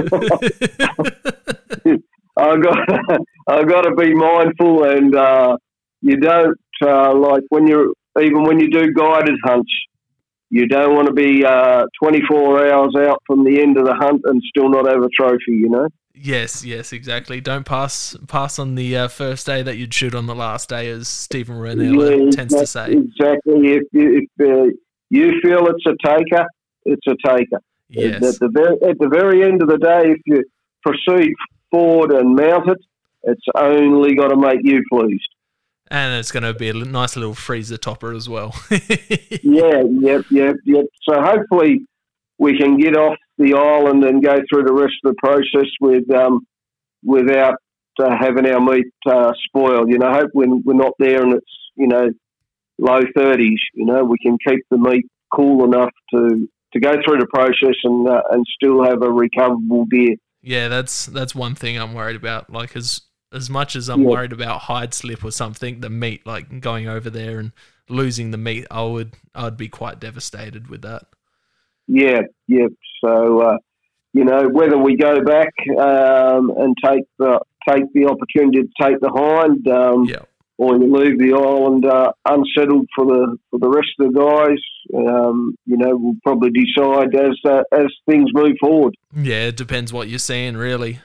[2.37, 2.77] I got
[3.47, 5.57] I've got to be mindful, and uh,
[6.01, 9.71] you don't uh, like when you're even when you do guided hunts,
[10.49, 14.21] you don't want to be uh, 24 hours out from the end of the hunt
[14.25, 15.41] and still not have a trophy.
[15.49, 15.87] You know.
[16.13, 17.41] yes, yes, exactly.
[17.41, 20.89] Don't pass pass on the uh, first day that you'd shoot on the last day,
[20.89, 22.93] as Steven Rinella Yeah, tends to say.
[22.93, 23.73] Exactly.
[23.73, 24.71] If you, if uh,
[25.09, 26.45] you feel it's a taker,
[26.85, 27.61] it's a taker.
[27.89, 30.43] Yes, At the very at the very end of the day, if you
[30.83, 31.33] proceed
[31.71, 32.77] forward and mount it,
[33.23, 35.27] it's only got to make you pleased.
[35.89, 38.55] And it's going to be a nice little freezer topper as well.
[39.43, 40.85] Yeah, yep, yep, yep.
[41.07, 41.85] So hopefully
[42.37, 46.09] we can get off the island and go through the rest of the process with
[46.13, 46.45] um,
[47.03, 47.55] without
[47.99, 49.89] uh, having our meat uh, spoiled.
[49.89, 52.09] You know, hope when we're not there and it's you know
[52.77, 53.59] low thirties.
[53.73, 57.75] You know, we can keep the meat cool enough to to go through the process
[57.83, 60.15] and uh, and still have a recoverable deer.
[60.41, 62.49] Yeah, that's that's one thing I'm worried about.
[62.51, 63.01] Like as
[63.33, 64.09] as much as I'm Yeah.
[64.09, 67.51] worried about hide slip or something, the meat, like going over there and
[67.89, 71.03] losing the meat, I would I'd be quite devastated with that.
[71.87, 72.67] Yeah, yeah.
[73.03, 73.57] So uh,
[74.13, 78.99] you know, whether we go back um, and take the take the opportunity to take
[79.01, 80.23] the hind, um, Yeah.
[80.57, 84.59] or you leave the island uh, unsettled for the for the rest of the guys,
[85.07, 88.95] um, you know, we'll probably decide as uh, as things move forward.
[89.15, 90.99] Yeah, it depends what you're seeing, really.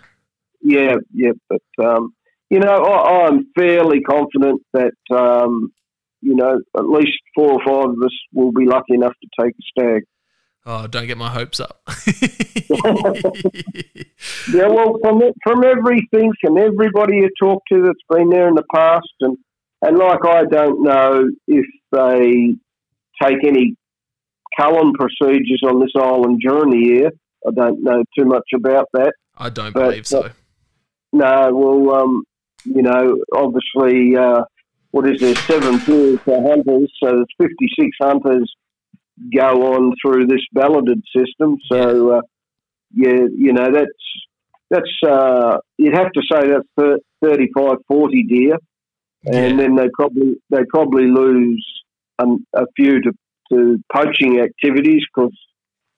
[0.62, 1.32] Yeah, yeah.
[1.48, 2.14] But um,
[2.50, 5.72] you know, I, I'm fairly confident that um,
[6.20, 9.54] you know at least four or five of us will be lucky enough to take
[9.54, 10.02] a stag.
[10.64, 11.82] Oh, don't get my hopes up.
[14.52, 18.64] Yeah, well, from from everything from everybody you talk to that's been there in the
[18.74, 19.36] past, and
[19.82, 22.54] and like I don't know if they
[23.22, 23.76] take any
[24.58, 27.10] culling procedures on this island during the year.
[27.46, 29.12] I don't know too much about that.
[29.36, 30.30] I don't But- believe so.
[31.12, 32.24] No, well, um,
[32.64, 34.44] you know, obviously, uh,
[34.90, 35.34] what is there?
[35.34, 38.54] Seven pairs for hunters, so there's 56 hunters
[39.34, 41.58] go on through this balloted system.
[41.70, 42.20] So, uh,
[42.94, 43.90] yeah, you know, that's
[44.70, 48.56] that's uh, you'd have to say that's 35, 40 deer,
[49.26, 51.64] and then they probably they probably lose
[52.18, 53.12] um, a few to,
[53.50, 55.36] to poaching activities because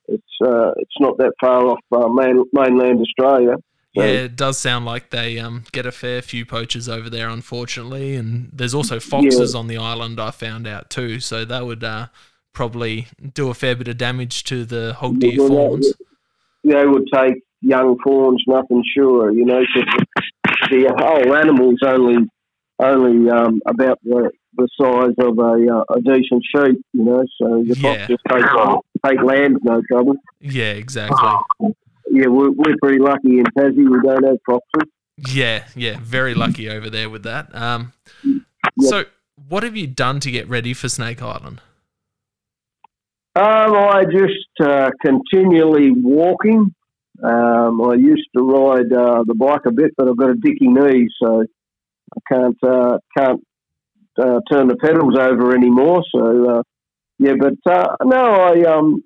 [0.08, 3.54] it's uh, it's not that far off uh, main, mainland Australia.
[3.94, 8.16] Yeah, it does sound like they um, get a fair few poachers over there, unfortunately.
[8.16, 11.20] And there's also foxes on the island, I found out too.
[11.20, 12.08] So that would uh,
[12.52, 15.92] probably do a fair bit of damage to the hog deer Well, fawns.
[16.64, 19.60] They would take young fawns, nothing sure, you know.
[20.70, 22.16] the whole animal's only
[22.82, 27.24] only um, about the, the size of a, uh, a decent sheep, you know.
[27.40, 28.06] So the Yeah.
[28.06, 28.44] fox just take
[29.06, 30.16] take lambs, no trouble.
[30.40, 31.74] Yeah, exactly.
[32.14, 33.90] Yeah, we're, we're pretty lucky in Tassie.
[33.90, 34.88] We don't have foxes.
[35.34, 37.52] Yeah, yeah, very lucky over there with that.
[37.52, 37.92] Um,
[38.80, 39.04] So,
[39.48, 41.60] what have you done to get ready for Snake Island?
[43.34, 46.72] Um, I just uh, continually walking.
[47.20, 50.68] Um, I used to ride uh, the bike a bit, but I've got a dicky
[50.68, 53.40] knee, so I can't uh, can't
[54.20, 56.04] uh, turn the pedals over anymore.
[56.14, 56.62] So uh,
[57.18, 59.02] yeah, but uh, no, I um,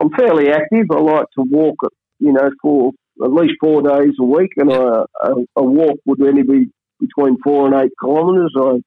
[0.00, 0.86] I'm fairly active.
[0.90, 1.76] I like to walk,
[2.18, 2.92] you know, for
[3.24, 5.04] at least four days a week, and Yeah.
[5.22, 8.54] I, a, a walk would only be between four and eight kilometres.
[8.56, 8.80] I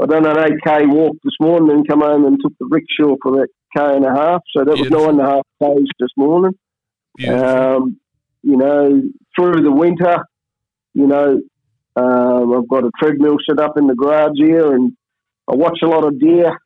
[0.00, 3.16] I done an eight k walk this morning, and come home and took the rickshaw
[3.22, 4.42] for that k and a half.
[4.56, 4.96] So that Beautiful.
[4.98, 6.52] was nine and a half k's this morning.
[7.28, 7.98] Um,
[8.42, 9.02] you know,
[9.36, 10.18] through the winter,
[10.94, 11.40] you know,
[11.96, 14.92] um, I've got a treadmill set up in the garage here, and
[15.50, 16.56] I watch a lot of deer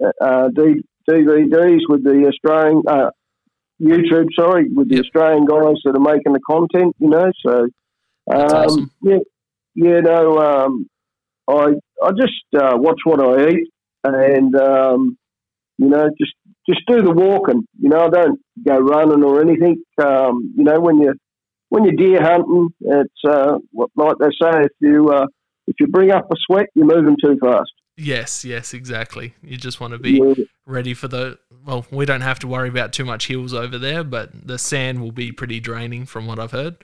[0.00, 3.10] uh, DVDs with the Australian uh,
[3.80, 5.00] YouTube, sorry, with the.
[5.00, 6.96] Australian guys that are making the content.
[6.98, 7.68] You know, so
[8.30, 8.90] um, awesome.
[9.02, 9.18] yeah,
[9.74, 10.88] you know, um,
[11.48, 13.68] I I just uh, watch what I eat,
[14.04, 15.18] and um,
[15.78, 16.34] you know, just
[16.68, 17.66] just do the walking.
[17.80, 19.82] You know, I don't go running or anything.
[19.98, 21.14] Um, you know, when you
[21.68, 25.26] when you're deer hunting, it's uh, what like they say, if you uh,
[25.66, 27.72] if you bring up a sweat, you're moving too fast.
[27.98, 29.34] Yes, yes, exactly.
[29.42, 31.38] You just want to be Yeah, ready for the.
[31.66, 35.02] Well, we don't have to worry about too much hills over there, but the sand
[35.02, 36.76] will be pretty draining from what I've heard.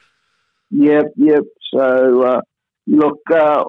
[0.71, 1.43] Yep, yep.
[1.73, 2.41] So uh,
[2.87, 3.65] look, uh,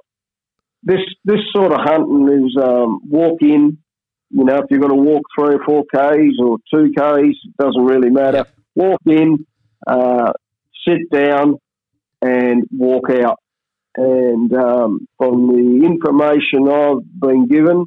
[0.83, 3.77] this this sort of hunting is um, walk in.
[4.31, 7.57] You know, if you're going to walk three or four k's or two k's, it
[7.57, 8.37] doesn't really matter.
[8.37, 8.49] Yep.
[8.75, 9.45] Walk in,
[9.87, 10.33] uh,
[10.85, 11.59] sit down,
[12.21, 13.39] and walk out.
[13.97, 17.85] And um, from the information I've been given,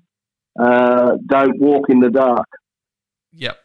[0.58, 2.48] uh, don't walk in the dark.
[3.32, 3.56] Yep.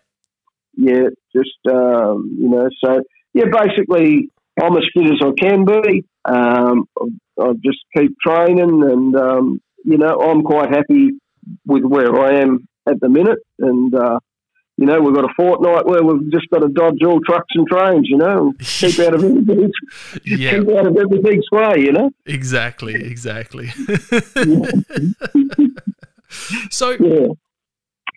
[0.76, 3.02] Yeah, just um, you know, so
[3.34, 4.30] yeah, basically,
[4.62, 6.04] I'm as fit as I can be.
[6.26, 11.12] Um, I, I just keep training, and um, you know, I'm quite happy
[11.66, 13.40] with where I am at the minute.
[13.60, 14.20] And uh,
[14.84, 17.66] you know, we've got a fortnight where we've just got to dodge all trucks and
[17.68, 18.10] trains.
[18.10, 19.72] You know, keep out of everything's
[20.26, 21.76] Yeah, keep out of everything's way.
[21.80, 22.10] You know.
[22.26, 23.68] exactly, exactly.
[26.70, 27.28] so, Yeah.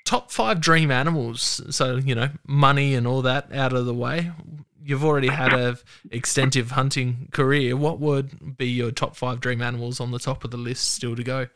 [0.05, 1.62] top five dream animals.
[1.75, 4.33] So, you know, money and all that out of the way.
[4.85, 5.79] You've already had a
[6.11, 7.77] extensive hunting career.
[7.77, 11.17] What would be your top five dream animals on the top of the list still
[11.17, 11.47] to go?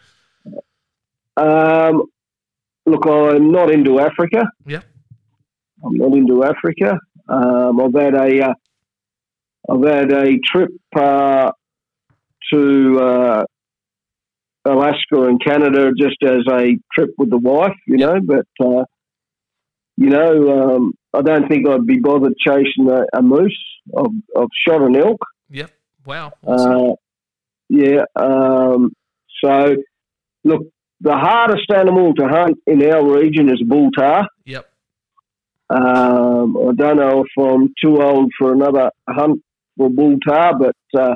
[1.37, 2.03] Um,
[2.87, 4.51] look, I'm not into Africa.
[4.67, 4.85] Yep.
[5.85, 6.99] I'm not into Africa.
[7.29, 8.55] Um, I've had a, uh,
[9.71, 11.53] I've had a trip uh,
[12.53, 13.45] to uh,
[14.65, 18.21] Alaska and Canada just as a trip with the wife, you know.
[18.21, 18.85] But uh,
[19.97, 23.59] you know, um, I don't think I'd be bothered chasing a, a moose.
[23.97, 24.07] I've,
[24.37, 25.21] I've shot an elk.
[25.51, 25.71] Yep.
[26.07, 26.33] Wow.
[26.47, 26.91] Awesome.
[26.91, 26.95] Uh,
[27.69, 28.05] yeah.
[28.17, 28.93] Um,
[29.45, 29.77] so,
[30.45, 30.63] look,
[31.01, 34.27] the hardest animal to hunt in our region is bull tahr.
[34.45, 34.70] yep.
[35.71, 39.41] Um, I don't know if I'm too old for another hunt
[39.77, 41.15] for bull tahr, but uh,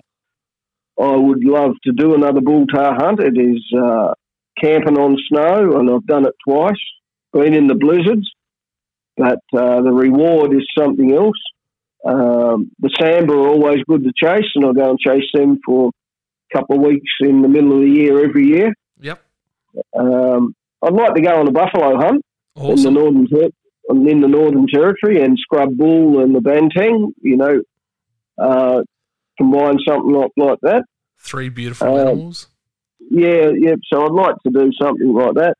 [1.01, 3.19] I would love to do another bull tahr hunt.
[3.19, 4.15] It is uh,
[4.61, 6.75] camping on snow, and I've done it twice.
[7.33, 8.31] Been in the blizzards,
[9.17, 11.41] but uh, the reward is something else.
[12.07, 15.91] Um, the sambar are always good to chase, and I go and chase them for
[15.91, 18.73] a couple of weeks in the middle of the year every year.
[19.01, 19.21] Yep.
[19.99, 22.25] Um, I'd like to go on a buffalo hunt
[22.57, 23.27] in the northern
[23.91, 27.13] in the northern territory and scrub bull and the banteng.
[27.21, 27.63] You know,
[28.39, 28.83] uh,
[29.39, 30.85] combine something like, like that.
[31.19, 32.49] Three beautiful Um, animals.
[33.11, 33.75] Yeah, yeah.
[33.93, 35.57] So I'd like to do something like that.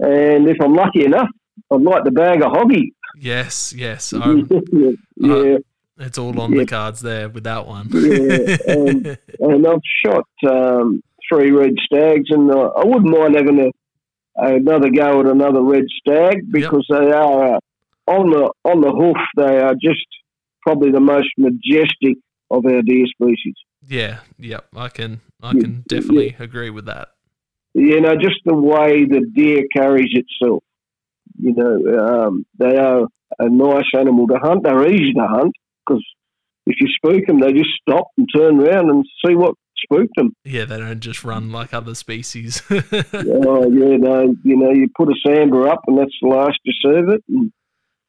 [0.00, 1.28] And if I'm lucky enough,
[1.70, 2.92] I'd like to bag a hoggy.
[3.18, 3.72] Yes.
[3.76, 4.12] Yes.
[4.12, 5.56] Um, yeah, yeah.
[5.98, 6.58] it's all on Yeah.
[6.60, 7.88] the cards there with that one.
[7.92, 9.16] Yeah, um,
[9.52, 13.70] and I've shot um, three red stags, and uh, I wouldn't mind having a
[14.36, 17.58] another go at another red stag because they are uh,
[18.06, 19.16] on the on the hoof.
[19.36, 20.06] They are just
[20.62, 22.18] probably the most majestic
[22.50, 23.54] of our deer species.
[23.86, 26.44] Yeah, yep, I can I can definitely yeah.
[26.44, 27.08] agree with that.
[27.74, 30.62] You know, just the way the deer carries itself.
[31.38, 33.06] You know, um, they are
[33.38, 34.62] a nice animal to hunt.
[34.62, 35.54] They're easy to hunt
[35.84, 36.04] because
[36.66, 39.54] if you spook them, they just stop and turn around and see what
[39.84, 40.34] spooked them.
[40.44, 42.62] Yeah, they don't just run like other species.
[42.70, 46.72] oh yeah, no, you know, you put a sambar up and that's the last you
[46.82, 47.22] serve it.
[47.28, 47.52] And,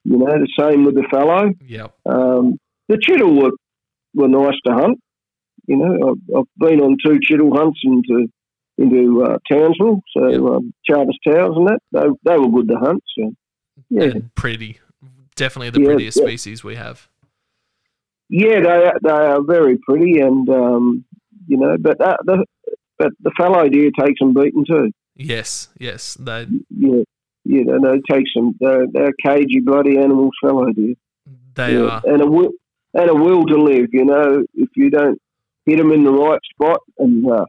[0.04, 1.52] you know, the same with the fallow.
[1.66, 1.96] Yep.
[2.06, 3.52] Um, the chital were,
[4.14, 5.00] were nice to hunt.
[5.68, 8.28] You know, I've, I've been on two chital hunts into
[8.78, 10.42] into uh, Townsville, so yep.
[10.42, 11.80] um, Charters Towers and that.
[11.92, 13.04] They, they were good to hunt.
[13.18, 13.34] So
[13.90, 14.80] yeah, and pretty.
[15.36, 16.24] Definitely the yeah, prettiest yeah.
[16.24, 17.10] species we have.
[18.30, 21.06] Yeah, they they are very pretty, and um,
[21.48, 22.46] you know, but uh, the
[22.98, 24.92] but the fallow deer takes them beaten too.
[25.16, 26.48] Yes, yes, they.
[26.70, 27.04] Yeah,
[27.46, 28.56] yeah, they take some.
[28.60, 30.96] They're, they're cagey, bloody animals, fallow deer.
[31.56, 31.86] They yeah.
[31.86, 32.52] are, and a will
[32.94, 33.88] and a will to live.
[33.92, 35.20] You know, if you don't
[35.66, 37.46] hit them in the right spot and uh,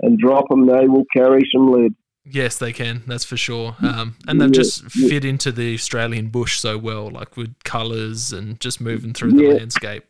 [0.00, 1.94] and drop them, they will carry some lead.
[2.24, 3.02] Yes, they can.
[3.06, 3.76] That's for sure.
[3.82, 5.30] Um, and they've yeah, just fit yeah.
[5.30, 10.04] into the Australian bush so well, like with colours and just moving through the landscape.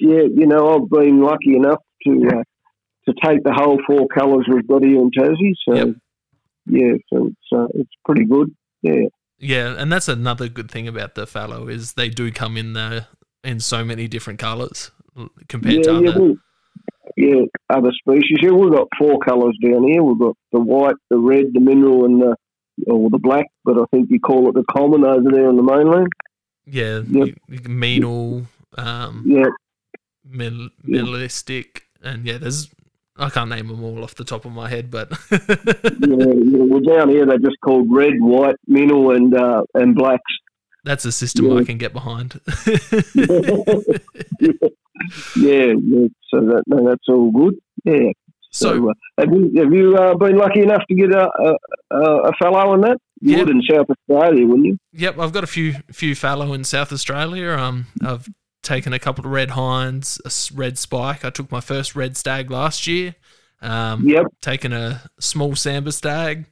[0.00, 2.42] Yeah, you know, I've been lucky enough to uh,
[3.06, 5.54] to take the whole four colours we've got here in Tassie.
[5.66, 5.88] So, yep.
[6.66, 8.54] yeah, so it's uh, it's pretty good.
[8.82, 9.08] Yeah.
[9.42, 13.06] Yeah, and that's another good thing about the fallow is they do come in the
[13.42, 14.90] in so many different colours
[15.48, 16.26] compared yeah, to other.
[16.26, 16.34] Yeah,
[17.16, 18.38] yeah, other species.
[18.42, 20.02] Yeah, we've got four colours down here.
[20.02, 22.36] We've got the white, the red, the mineral, and the
[22.86, 23.46] or the black.
[23.64, 26.08] But I think you call it the common over there on the mainland.
[26.66, 27.34] Yeah, yep.
[27.48, 28.44] menil.
[28.76, 29.46] Um, yeah,
[30.30, 32.68] minimalistic, and yeah, there's
[33.16, 36.80] I can't name them all off the top of my head, but yeah, yeah, well
[36.80, 40.32] down here they're just called red, white, mineral, and uh, and blacks.
[40.84, 41.58] That's a system yeah.
[41.58, 42.40] I can get behind.
[45.36, 47.56] yeah, yeah, so that no, that's all good.
[47.84, 48.12] Yeah.
[48.52, 51.28] So, so uh, have you have you uh, been lucky enough to get a
[51.90, 52.98] a, a fallow in that?
[53.20, 53.46] You yep.
[53.46, 54.78] would in South Australia, wouldn't you?
[54.92, 57.50] Yep, I've got a few few fallow in South Australia.
[57.50, 58.26] Um, I've
[58.62, 61.24] taken a couple of red hinds, a red spike.
[61.24, 63.14] I took my first red stag last year.
[63.62, 64.26] Um, yep.
[64.40, 66.46] Taken a small sambar stag,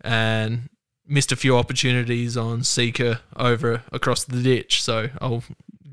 [0.00, 0.68] and
[1.06, 4.82] missed a few opportunities on sika over across the ditch.
[4.82, 5.42] So I'll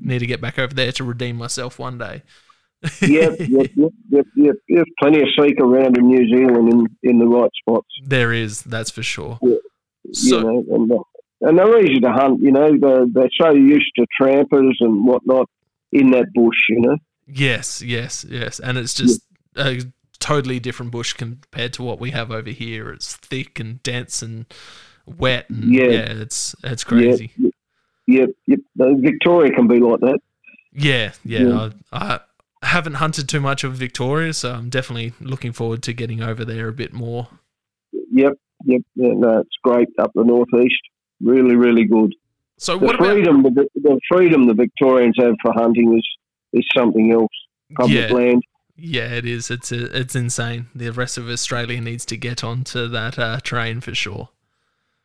[0.00, 2.22] need to get back over there to redeem myself one day.
[3.02, 4.56] yep, yep, yep, yep, yep.
[4.68, 7.88] There's plenty of sika around in New Zealand in, in the right spots.
[8.04, 9.38] There is, that's for sure.
[9.42, 9.56] Yeah.
[10.12, 11.02] So, you know, and, uh,
[11.42, 12.40] and they're easy to hunt.
[12.40, 15.48] You know, they're, they're so used to trampers and whatnot
[15.92, 16.58] in that bush.
[16.68, 16.96] You know.
[17.26, 19.22] Yes, yes, yes, and it's just
[19.56, 19.68] yeah.
[19.68, 19.80] a
[20.18, 22.90] totally different bush compared to what we have over here.
[22.90, 24.46] It's thick and dense and
[25.06, 25.48] wet.
[25.50, 25.84] And yeah.
[25.84, 27.32] yeah, it's it's crazy.
[27.36, 27.50] Yeah,
[28.06, 28.60] yep, yep.
[28.76, 30.20] Victoria can be like that.
[30.72, 31.40] Yeah, yeah.
[31.40, 31.70] yeah.
[31.92, 32.20] I,
[32.62, 36.44] I haven't hunted too much of Victoria, so I'm definitely looking forward to getting over
[36.44, 37.28] there a bit more.
[37.92, 38.34] Yep,
[38.64, 38.82] yep.
[38.94, 40.80] Yeah, no, it's great up the northeast.
[41.20, 42.14] Really, really good.
[42.60, 46.06] So the what freedom, about the, the, freedom the Victorians have for hunting is
[46.52, 47.32] is something else.
[47.74, 48.14] Public yeah.
[48.14, 48.42] land.
[48.76, 49.50] Yeah, it is.
[49.50, 50.66] It's a, it's insane.
[50.74, 54.28] The rest of Australia needs to get onto that uh, train for sure.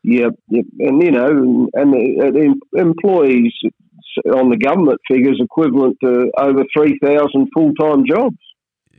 [0.04, 0.66] Yep, yep.
[0.80, 3.54] And you know, and the, the employees
[4.34, 8.38] on the government figures equivalent to over three thousand full time jobs.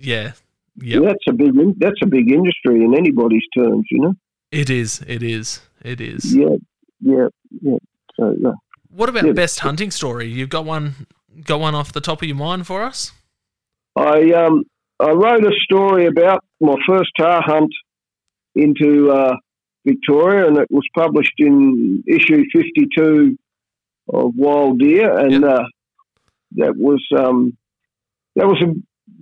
[0.00, 0.32] Yeah,
[0.76, 1.00] yeah.
[1.00, 1.52] That's a big.
[1.78, 4.14] That's a big industry in anybody's terms, you know.
[4.50, 5.02] It is.
[5.06, 5.60] It is.
[5.82, 6.34] It is.
[6.34, 6.56] Yeah,
[7.00, 7.28] yeah,
[7.60, 7.76] yeah.
[8.18, 8.52] So, yeah.
[8.90, 9.32] What about yeah.
[9.32, 10.26] best hunting story?
[10.26, 11.06] You've got one.
[11.44, 13.12] Got one off the top of your mind for us?
[13.94, 14.64] I um
[14.98, 17.70] I wrote a story about my first tahr hunt
[18.54, 19.36] into uh,
[19.86, 23.36] Victoria, and it was published in issue 52
[24.12, 25.42] of Wild Deer, and yep.
[25.42, 25.64] uh,
[26.52, 27.56] that was um,
[28.34, 28.72] that was a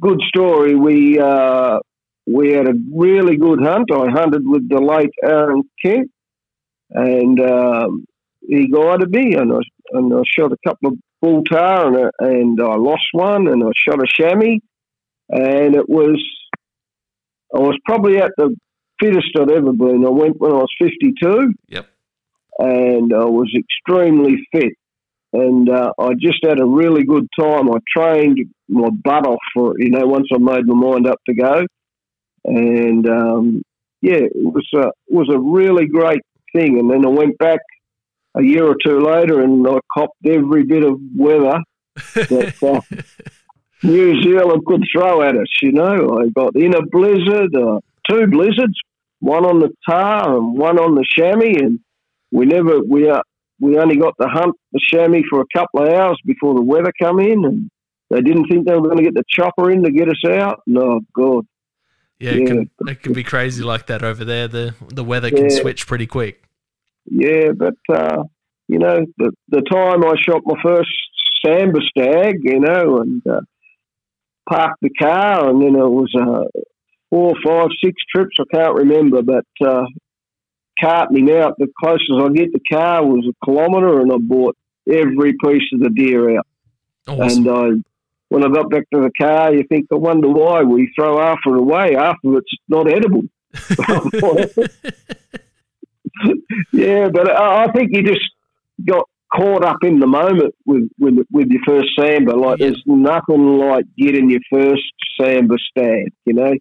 [0.01, 0.74] good story.
[0.76, 1.80] We uh,
[2.26, 3.90] we had a really good hunt.
[3.92, 6.11] I hunted with the late Aaron Kent,
[6.90, 8.07] and um,
[8.47, 9.59] he guided me, and I
[9.92, 13.70] and I shot a couple of bull tahr, and and I lost one, and I
[13.76, 14.59] shot a chamois,
[15.30, 16.22] and it was
[17.55, 18.55] I was probably at the
[19.01, 20.05] fittest I'd ever been.
[20.05, 21.53] I went when I was 52.
[21.68, 21.86] Yep.
[22.59, 24.72] And I was extremely fit.
[25.32, 27.68] And uh, I just had a really good time.
[27.70, 28.38] I trained
[28.68, 31.66] my butt off for it, you know, once I made my mind up to go.
[32.45, 33.62] And um,
[34.01, 36.22] yeah, it was, a, it was a really great
[36.55, 36.78] thing.
[36.78, 37.61] And then I went back
[38.35, 41.61] a year or two later and I copped every bit of weather
[42.14, 42.80] that uh,
[43.82, 46.18] New Zealand could throw at us, you know.
[46.18, 48.78] I got in a blizzard, uh, two blizzards,
[49.20, 51.80] one on the tahr and one on the chamois, and
[52.32, 53.20] we never we uh,
[53.61, 56.93] we only got to hunt the chamois for a couple of hours before the weather
[57.01, 57.70] come in, and
[58.11, 60.62] they didn't think they were going to get the chopper in to get us out.
[60.66, 61.47] No, God.
[62.18, 64.49] Yeah, it, Can, it can be crazy like that over there.
[64.49, 65.61] The the weather can yeah.
[65.61, 66.43] switch pretty quick.
[67.07, 68.24] Yeah, but uh,
[68.68, 70.90] you know, the the time I shot my first
[71.44, 73.40] sambar stag, you know, and uh,
[74.48, 76.61] parked the car, and then it was uh,
[77.11, 78.36] four, five, six trips.
[78.40, 79.84] I can't remember, but uh,
[80.80, 81.55] carting him out.
[81.59, 84.57] The closest I get the car was a kilometre, and I bought
[84.88, 86.46] every piece of the deer out.
[87.07, 87.46] Awesome.
[87.46, 87.68] And I,
[88.28, 91.38] when I got back to the car, you think, I wonder why we throw half
[91.46, 91.94] of it away.
[91.94, 93.22] Half of it's not edible.
[96.72, 98.28] yeah, but I think you just
[98.86, 102.40] got caught up in the moment with with, with your first sambar.
[102.40, 102.66] Like yeah.
[102.66, 104.82] there's nothing like getting your first
[105.20, 106.12] sambar stag.
[106.24, 106.54] You know,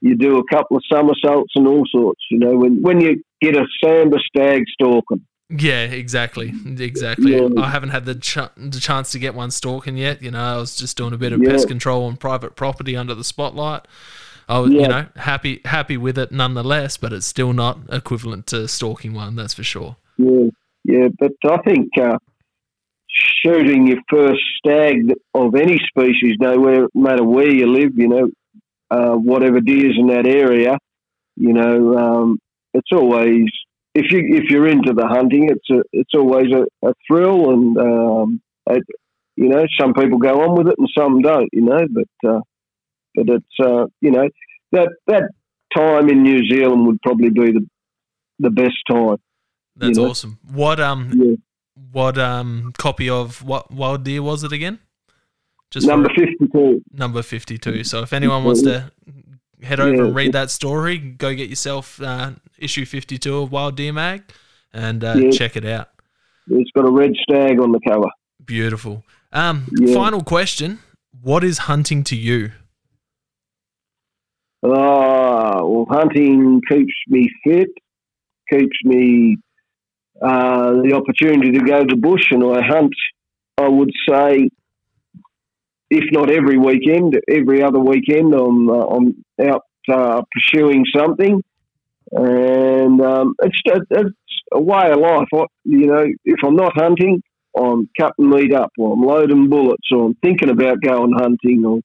[0.00, 2.20] you do a couple of somersaults and all sorts.
[2.30, 5.24] You know, when when you get a sambar stag stalking.
[5.50, 7.34] Yeah, exactly, exactly.
[7.34, 7.48] Yeah.
[7.56, 10.20] I haven't had the, ch- the chance to get one stalking yet.
[10.20, 11.52] You know, I was just doing a bit of yeah.
[11.52, 13.86] pest control on private property under the spotlight.
[14.48, 14.80] I was, yeah.
[14.80, 19.36] you know, happy happy with it nonetheless, but it's still not equivalent to stalking one.
[19.36, 19.96] That's for sure.
[20.16, 20.48] Yeah,
[20.84, 22.18] yeah, but I think uh,
[23.08, 28.30] shooting your first stag of any species, no matter where you live, you know,
[28.90, 30.78] uh, whatever deer's in that area,
[31.36, 32.38] you know, um,
[32.72, 33.50] it's always
[33.94, 37.78] if you if you're into the hunting, it's a it's always a, a thrill, and
[37.78, 38.40] um,
[38.70, 38.84] it,
[39.36, 42.40] you know, some people go on with it and some don't, you know, but uh,
[43.18, 44.28] but it's uh, you know
[44.72, 45.30] that that
[45.76, 47.66] time in New Zealand would probably be the
[48.38, 49.16] the best time.
[49.76, 50.10] That's you know?
[50.10, 50.38] awesome.
[50.50, 51.34] What um yeah.
[51.92, 54.78] what um copy of what wild deer was it again?
[55.70, 56.82] Just number fifty two.
[56.92, 57.84] Number fifty two.
[57.84, 58.90] So if anyone wants to
[59.62, 60.04] head over yeah.
[60.04, 64.22] and read that story, go get yourself uh, issue fifty two of Wild Deer Mag
[64.72, 65.30] and uh, yeah.
[65.30, 65.88] check it out.
[66.50, 68.08] It's got a red stag on the cover.
[68.44, 69.04] Beautiful.
[69.32, 70.78] Um, final question:
[71.20, 72.52] What is hunting to you?
[74.62, 77.68] Uh, well, hunting keeps me fit,
[78.50, 79.38] keeps me
[80.20, 82.92] uh, the opportunity to go to bush, and I hunt.
[83.56, 84.48] I would say,
[85.90, 91.42] if not every weekend, every other weekend, I'm uh, I'm out uh, pursuing something,
[92.10, 95.28] and um, it's it's a way of life.
[95.34, 97.22] I, you know, if I'm not hunting,
[97.56, 101.80] I'm cutting meat up, or I'm loading bullets, or I'm thinking about going hunting, or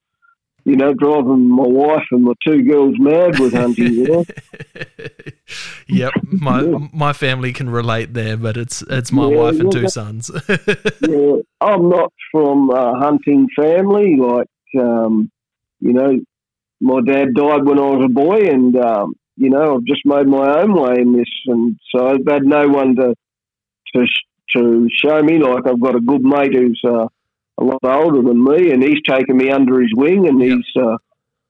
[0.65, 3.93] you know, driving my wife and my two girls mad with hunting.
[3.93, 4.25] You know?
[5.87, 6.61] yep, my
[6.93, 10.31] my family can relate there, but it's it's my yeah, wife and two sons.
[11.01, 14.15] yeah, I'm not from a hunting family.
[14.17, 14.47] Like,
[14.79, 15.29] um,
[15.81, 16.19] you know,
[16.79, 20.27] my dad died when I was a boy, and um, you know, I've just made
[20.27, 23.15] my own way in this, and so I've had no one to
[23.95, 24.05] to
[24.55, 25.39] to show me.
[25.39, 26.81] Like, I've got a good mate who's.
[26.87, 27.07] Uh,
[27.59, 30.57] a lot older than me, and he's taken me under his wing, and yep.
[30.57, 30.97] he's uh,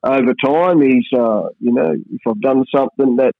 [0.03, 3.33] over time he's uh, you know if I've done something that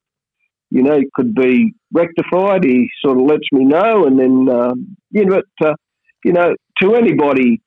[0.69, 5.25] you know could be rectified, he sort of lets me know, and then um, you
[5.25, 5.75] know but uh,
[6.23, 7.61] you know to anybody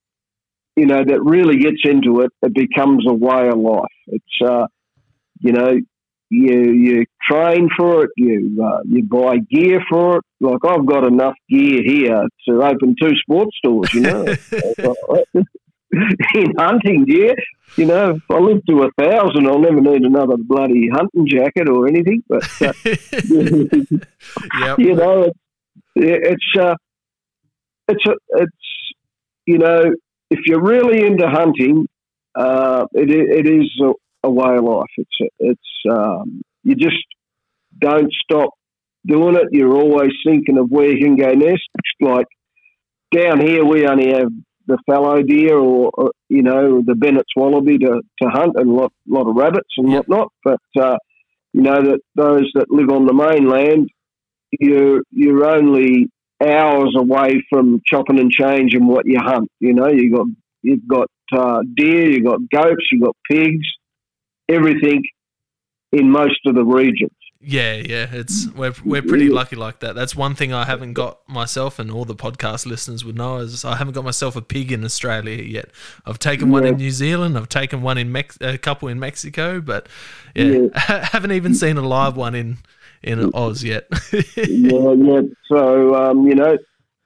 [0.77, 3.85] you know that really gets into it, it becomes a way of life.
[4.07, 4.67] It's uh,
[5.41, 5.79] you know
[6.29, 10.25] you you train for it, you uh, you buy gear for it.
[10.41, 13.93] Like I've got enough gear here to open two sports stores.
[13.95, 14.37] You know,
[16.35, 17.35] in hunting gear,
[17.77, 21.69] you know, if I live to a thousand, I'll never need another bloody hunting jacket
[21.69, 22.23] or anything.
[22.29, 22.73] But uh,
[24.61, 24.79] yep.
[24.79, 25.39] you know, it's
[25.95, 26.75] it's uh,
[27.89, 28.95] it's a, it's
[29.47, 29.81] you know,
[30.31, 31.87] if you're really into hunting,
[32.35, 33.71] uh, it it is
[34.23, 34.91] a way of life.
[34.97, 36.97] It's it's um, you just
[37.79, 38.51] don't stop
[39.07, 39.49] doing it.
[39.53, 41.69] You're always thinking of where you can go next.
[42.01, 42.27] Like
[43.15, 44.31] down here, we only have
[44.67, 48.73] the fallow deer or, or you know the Bennett's wallaby to, to hunt and a
[48.73, 50.07] lot, lot of rabbits and yep.
[50.07, 50.33] whatnot.
[50.45, 50.97] But uh,
[51.53, 53.89] you know that those that live on the mainland,
[54.59, 56.11] you're you're only
[56.43, 59.51] hours away from chopping and changing what you hunt.
[59.61, 60.27] You know, you got
[60.63, 63.67] you've got uh, deer, you've got goats, you've got pigs,
[64.49, 65.03] everything
[65.93, 67.13] in most of the regions.
[67.49, 69.95] Yeah, yeah, it's we're we're pretty lucky like that.
[69.95, 73.65] That's one thing I haven't got myself, and all the podcast listeners would know is
[73.65, 75.71] I haven't got myself a pig in Australia yet.
[76.07, 76.53] I've taken yeah.
[76.55, 79.87] one in New Zealand, I've taken one in Mex- a couple in Mexico, but
[80.35, 80.69] yeah, yeah.
[81.13, 82.59] haven't even seen a live one in
[83.03, 83.87] in Oz yet.
[84.13, 85.21] yeah, yeah.
[85.49, 86.57] So um, you know,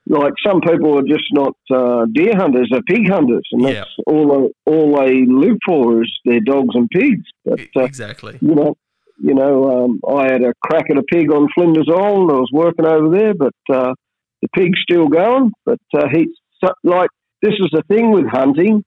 [0.07, 4.27] like some people are just not uh, deer hunters; they're pig hunters, and that's all
[4.27, 7.25] they all they live for is their dogs and pigs.
[7.45, 8.75] But uh, exactly, you know,
[9.19, 12.31] you know, um, I had a crack at a pig on Flinders Island.
[12.31, 13.93] I was working over there, but uh,
[14.41, 15.51] the pig's still going.
[15.65, 16.29] But uh, he's
[16.83, 17.09] like
[17.41, 18.83] this is the thing with hunting.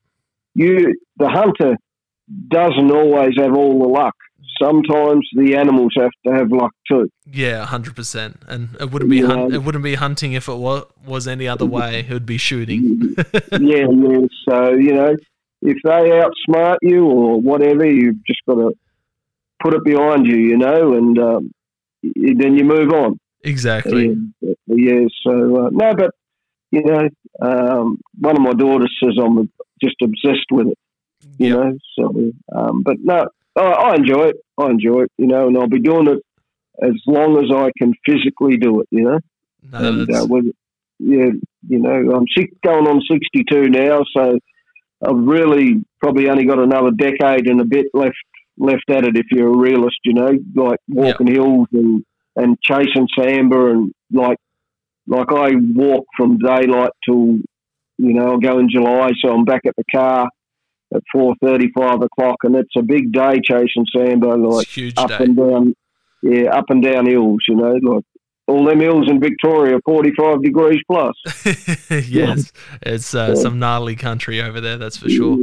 [0.55, 1.77] You the hunter
[2.49, 4.15] doesn't always have all the luck.
[4.63, 7.11] Sometimes the animals have to have luck too.
[7.31, 8.41] Yeah, hundred percent.
[8.47, 11.67] And it wouldn't be hun- it wouldn't be hunting if it was was any other
[11.67, 12.01] way.
[12.01, 13.15] It would be shooting.
[13.53, 14.21] yeah, yeah.
[14.49, 15.17] So you know,
[15.63, 18.73] if they outsmart you or whatever, you've just got to
[19.63, 21.51] put it behind you, you know, and um,
[22.03, 23.19] then you move on.
[23.43, 24.17] Exactly.
[24.41, 24.55] Yeah.
[24.67, 26.11] yeah so uh, no, but
[26.71, 27.09] you know,
[27.41, 29.51] um, one of my daughters says I'm
[29.83, 30.79] just obsessed with it.
[31.39, 31.59] You yep.
[31.59, 34.37] know, so um, but no, I, I enjoy it.
[34.59, 35.13] I enjoy it.
[35.19, 36.19] You know, and I'll be doing it
[36.83, 38.89] as long as I can physically do it.
[38.91, 39.19] You know,
[39.73, 40.47] no, and, uh, with,
[40.99, 41.31] yeah,
[41.69, 44.39] you know, I'm six, going on 62 now, so
[45.07, 48.17] I've really probably only got another decade and a bit left
[48.57, 49.17] left at it.
[49.17, 51.37] If you're a realist, you know, like walking yep.
[51.37, 52.05] hills and
[52.37, 54.39] and chasing sambar and like
[55.07, 57.39] like I walk from daylight till
[57.99, 60.29] you know I'll go in July, so I'm back at the car
[60.95, 65.25] at four thirty, five o'clock, and it's a big day chasing sambar, like up day.
[65.25, 65.75] and down,
[66.23, 67.45] yeah, up and down hills.
[67.49, 68.05] You know, like
[68.47, 71.15] all them hills in Victoria, forty five degrees plus.
[71.91, 72.43] yes, yeah.
[72.83, 73.43] it's uh, yeah.
[73.43, 75.39] some gnarly country over there, that's for sure.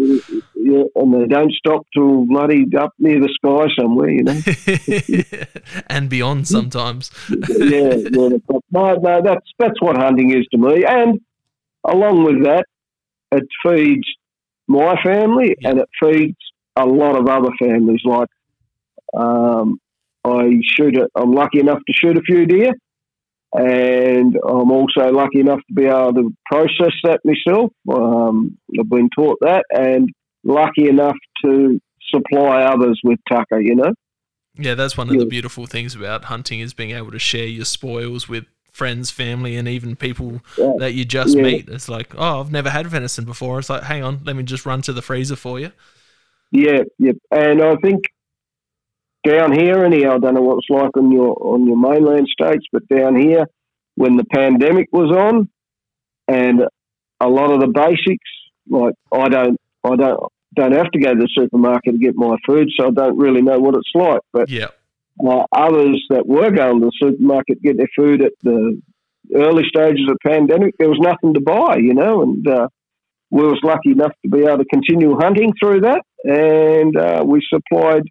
[0.55, 6.09] Yeah, and they don't stop till bloody up near the sky somewhere, you know, and
[6.09, 7.11] beyond sometimes.
[7.29, 8.39] yeah, yeah, no,
[8.71, 11.19] no, that's that's what hunting is to me, and
[11.83, 12.65] along with that,
[13.31, 14.07] it feeds
[14.71, 16.37] my family and it feeds
[16.75, 18.01] a lot of other families.
[18.05, 18.29] Like
[19.13, 19.79] um,
[20.23, 21.09] I shoot it.
[21.15, 22.73] I'm lucky enough to shoot a few deer,
[23.53, 27.71] and I'm also lucky enough to be able to process that myself.
[27.91, 30.09] Um, I've been taught that, and
[30.43, 31.79] lucky enough to
[32.13, 33.93] supply others with tucker, you know?
[34.55, 35.21] Yeah, that's one of yeah.
[35.21, 39.55] the beautiful things about hunting is being able to share your spoils with friends, family,
[39.55, 40.73] and even people yeah.
[40.79, 41.43] that you just yeah.
[41.43, 41.69] meet.
[41.69, 43.59] It's like, oh, I've never had venison before.
[43.59, 45.71] It's like, hang on, let me just run to the freezer for you.
[46.51, 48.03] Yeah, yeah, and I think
[49.25, 52.65] down here, anyhow, I don't know what it's like on your on your mainland states,
[52.71, 53.45] but down here,
[53.95, 55.49] when the pandemic was on,
[56.27, 56.63] and
[57.19, 58.29] a lot of the basics,
[58.69, 60.19] like I don't I don't
[60.55, 63.41] don't have to go to the supermarket to get my food, so I don't really
[63.41, 64.21] know what it's like.
[64.33, 64.67] But yeah.
[65.19, 68.81] Uh, others that were going to the supermarket get their food at the
[69.35, 72.67] early stages of the pandemic, there was nothing to buy, you know, and uh,
[73.29, 77.41] we was lucky enough to be able to continue hunting through that, and uh, we
[77.47, 78.03] supplied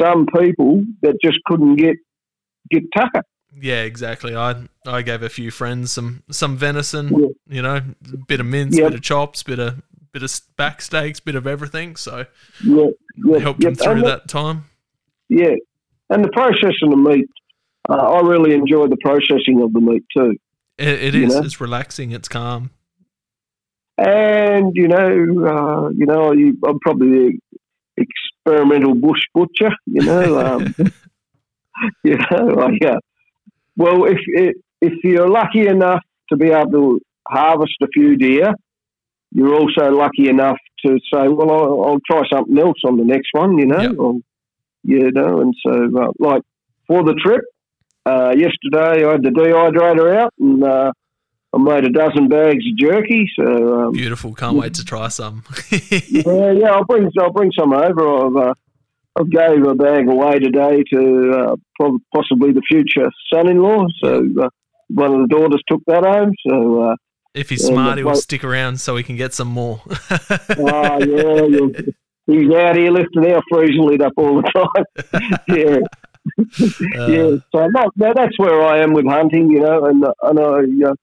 [0.00, 1.96] some people that just couldn't get
[2.70, 3.22] get tucker.
[3.60, 4.36] Yeah, exactly.
[4.36, 7.28] I I gave a few friends some some venison, yeah.
[7.48, 9.82] you know, a bit of mince, bit of chops, bit of
[10.12, 11.96] bit of back steaks, bit of everything.
[11.96, 12.26] So
[12.62, 12.86] yeah,
[13.24, 13.70] yeah helped yeah.
[13.70, 14.66] them through that time.
[15.28, 15.54] Yeah,
[16.10, 17.28] and the processing of meat,
[17.88, 20.36] uh, I really enjoy the processing of the meat too.
[20.78, 21.34] it, it is.
[21.34, 21.42] Know?
[21.42, 22.12] It's relaxing.
[22.12, 22.70] It's calm.
[23.96, 27.40] And you know, uh, you know, I'm probably
[27.96, 28.06] the
[28.46, 29.70] experimental bush butcher.
[29.86, 30.74] You know, um,
[32.04, 33.00] you know, like, uh,
[33.76, 34.18] well, if
[34.80, 38.54] if you're lucky enough to be able to harvest a few deer,
[39.32, 43.28] you're also lucky enough to say, well, I'll, I'll try something else on the next
[43.32, 44.22] one, you know, yep.
[44.88, 46.42] You know, and so uh, like
[46.86, 47.42] for the trip,
[48.06, 50.92] uh, yesterday I had the dehydrator out and uh,
[51.52, 53.30] I made a dozen bags of jerky.
[53.38, 54.34] So um, beautiful!
[54.34, 55.44] Can't wait to try some.
[55.70, 58.26] yeah, yeah, I'll bring I'll bring some over.
[58.26, 58.54] I've uh,
[59.18, 63.88] I gave a bag away today to uh, possibly the future son-in-law.
[64.02, 64.48] So uh,
[64.88, 66.32] one of the daughters took that home.
[66.48, 66.96] So uh,
[67.34, 69.82] if he's smart, he will stick around so he can get some more.
[69.90, 71.82] oh, yeah.
[72.28, 75.40] He's out here lifting our freezing lid up all the time.
[75.48, 75.78] yeah.
[76.38, 80.90] Uh, yeah, so that, that's where I am with hunting, you know, and and I,
[80.90, 80.94] uh,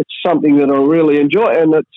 [0.00, 1.88] it's something that I really enjoy, and it's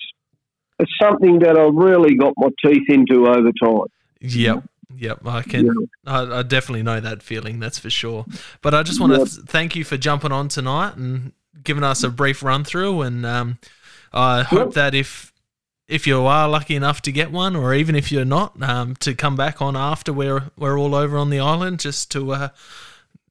[0.78, 3.88] it's something that I've really got my teeth into over time.
[4.20, 4.62] Yep,
[4.94, 5.72] yep, I can, yeah.
[6.06, 7.58] I, I, definitely know that feeling.
[7.58, 8.26] That's for sure.
[8.62, 9.28] But I just want to yep.
[9.28, 11.32] th- thank you for jumping on tonight and
[11.64, 13.58] giving us a brief run through, and um,
[14.12, 15.32] I hope that if
[15.88, 19.14] if you are lucky enough to get one, or even if you're not, um, to
[19.14, 22.48] come back on after we're we're all over on the island, just to uh,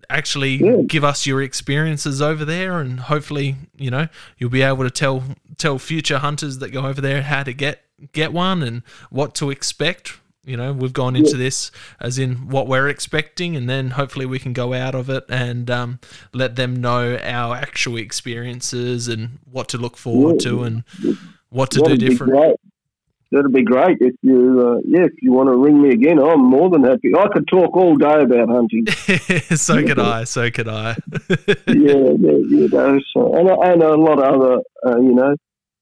[0.10, 0.82] actually yeah.
[0.88, 4.08] give us your experiences over there, and hopefully, you know,
[4.38, 5.24] you'll be able to tell
[5.58, 7.84] tell future hunters that go over there how to get
[8.14, 11.38] get one and what to expect you know, we've gone into yeah.
[11.38, 15.26] this as in what we're expecting, and then hopefully we can go out of it
[15.28, 16.00] and um,
[16.34, 20.50] let them know our actual experiences and what to look forward yeah.
[20.50, 20.84] to and
[21.56, 22.60] what to That'd do different.
[23.32, 23.98] that'd be great.
[24.02, 27.14] If you, uh, yeah, if you want to ring me again, I'm more than happy.
[27.18, 28.86] I could talk all day about hunting.
[29.56, 30.26] so could I.
[30.26, 30.98] So could I.
[31.48, 33.00] yeah, yeah, you know.
[33.14, 34.56] So, and, and a lot of other,
[34.86, 35.34] uh, you know,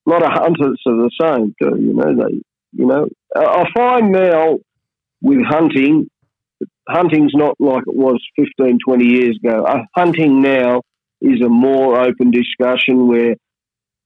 [0.06, 1.82] a lot of hunters are the same too.
[1.82, 2.42] You know, they,
[2.74, 4.60] you know, I find now
[5.24, 6.08] with hunting,
[6.88, 9.64] hunting's not like it was 15, 20 years ago.
[9.66, 10.82] Uh, hunting now
[11.22, 13.36] is a more open discussion where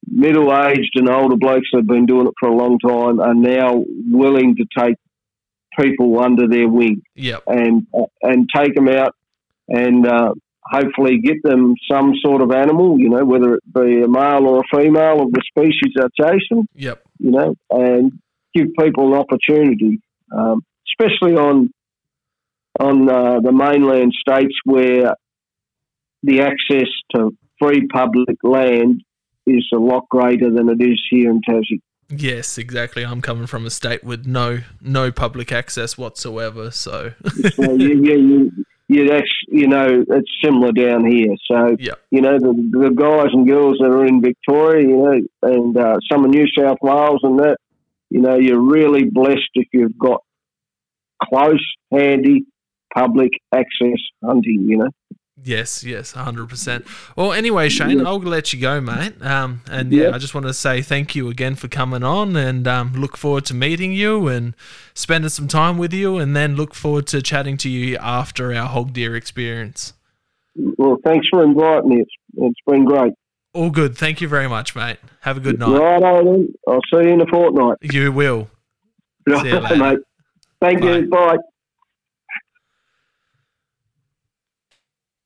[0.09, 3.33] middle aged and older blokes that have been doing it for a long time are
[3.33, 4.95] now willing to take
[5.79, 7.43] people under their wing Yep.
[7.47, 7.87] and
[8.21, 9.13] and take them out
[9.67, 14.07] and uh, hopefully get them some sort of animal, you know, whether it be a
[14.07, 17.03] male or a female of the species they're chasing, Yep.
[17.19, 18.13] you know, and
[18.55, 19.99] give people an opportunity,
[20.35, 21.69] um, especially on
[22.79, 25.15] on uh, the mainland states where
[26.23, 29.01] the access to free public land
[29.47, 31.81] is a lot greater than it is here in Tassie.
[32.09, 33.03] Yes, exactly.
[33.03, 36.71] I'm coming from a state with no no public access whatsoever.
[36.71, 37.13] So
[37.53, 38.51] So yeah, yeah, you,
[38.87, 41.35] yeah, that's you know it's similar down here.
[41.51, 41.95] So Yeah.
[42.11, 45.97] you know the the guys and girls that are in Victoria, you know, and uh,
[46.09, 47.57] some of New South Wales and that,
[48.09, 50.21] you know, you're really blessed if you've got
[51.23, 52.45] close, handy,
[52.95, 54.65] public access hunting.
[54.69, 54.89] You know.
[55.43, 56.85] Yes, yes, hundred percent.
[57.15, 59.21] Well, anyway, Shane, I'll let you go, mate.
[59.21, 60.15] Um, and yeah, Yeah.
[60.15, 63.45] I just want to say thank you again for coming on, and um, look forward
[63.45, 64.55] to meeting you and
[64.95, 68.67] spending some time with you, and then look forward to chatting to you after our
[68.67, 69.93] hog deer experience.
[70.55, 72.01] Well, thanks for inviting me.
[72.01, 73.13] It's it's been great.
[73.53, 73.95] All good.
[73.95, 74.97] Thank you very much, mate.
[75.21, 75.69] Have a good night.
[75.77, 76.25] Right on.
[76.25, 76.53] then.
[76.67, 77.77] I'll see you in a fortnight.
[77.81, 78.49] You will.
[79.29, 79.75] See you later.
[79.77, 79.99] mate.
[80.61, 81.07] Thank you.
[81.09, 81.37] Bye.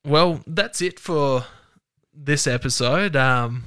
[0.04, 1.46] Well, that's it for
[2.14, 3.16] this episode.
[3.16, 3.64] Um,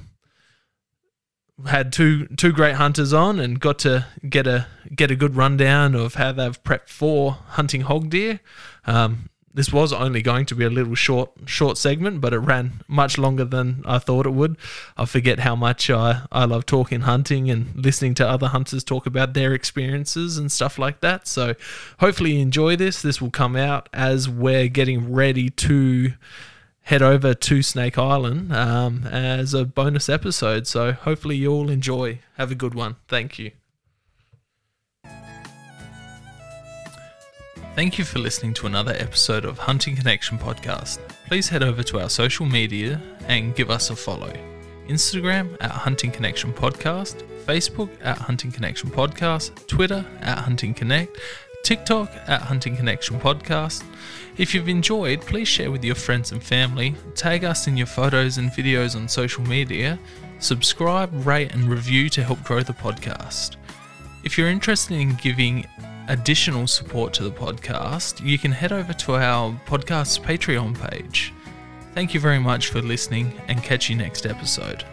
[1.65, 5.95] had two two great hunters on and got to get a get a good rundown
[5.95, 8.41] of how they've prepped for hunting hog deer.
[8.85, 12.83] Um, this was only going to be a little short short segment, but it ran
[12.87, 14.57] much longer than I thought it would.
[14.97, 19.05] I forget how much I, I love talking hunting and listening to other hunters talk
[19.05, 21.25] about their experiences and stuff like that.
[21.27, 21.55] So
[21.99, 23.01] hopefully you enjoy this.
[23.01, 26.13] This will come out as we're getting ready to
[26.81, 30.67] head over to Snake Island um, as a bonus episode.
[30.67, 32.19] So hopefully you all enjoy.
[32.37, 32.97] Have a good one.
[33.07, 33.51] Thank you.
[37.75, 40.99] Thank you for listening to another episode of Hunting Connection Podcast.
[41.27, 44.31] Please head over to our social media and give us a follow.
[44.87, 51.17] Instagram at Hunting Connection Podcast, Facebook at Hunting Connection Podcast, Twitter at Hunting Connect,
[51.63, 53.83] TikTok at Hunting Connection Podcast.
[54.37, 58.37] If you've enjoyed, please share with your friends and family, tag us in your photos
[58.37, 59.99] and videos on social media,
[60.39, 63.57] subscribe, rate, and review to help grow the podcast.
[64.23, 65.65] If you're interested in giving
[66.07, 71.33] additional support to the podcast, you can head over to our podcast's Patreon page.
[71.93, 74.85] Thank you very much for listening and catch you next episode.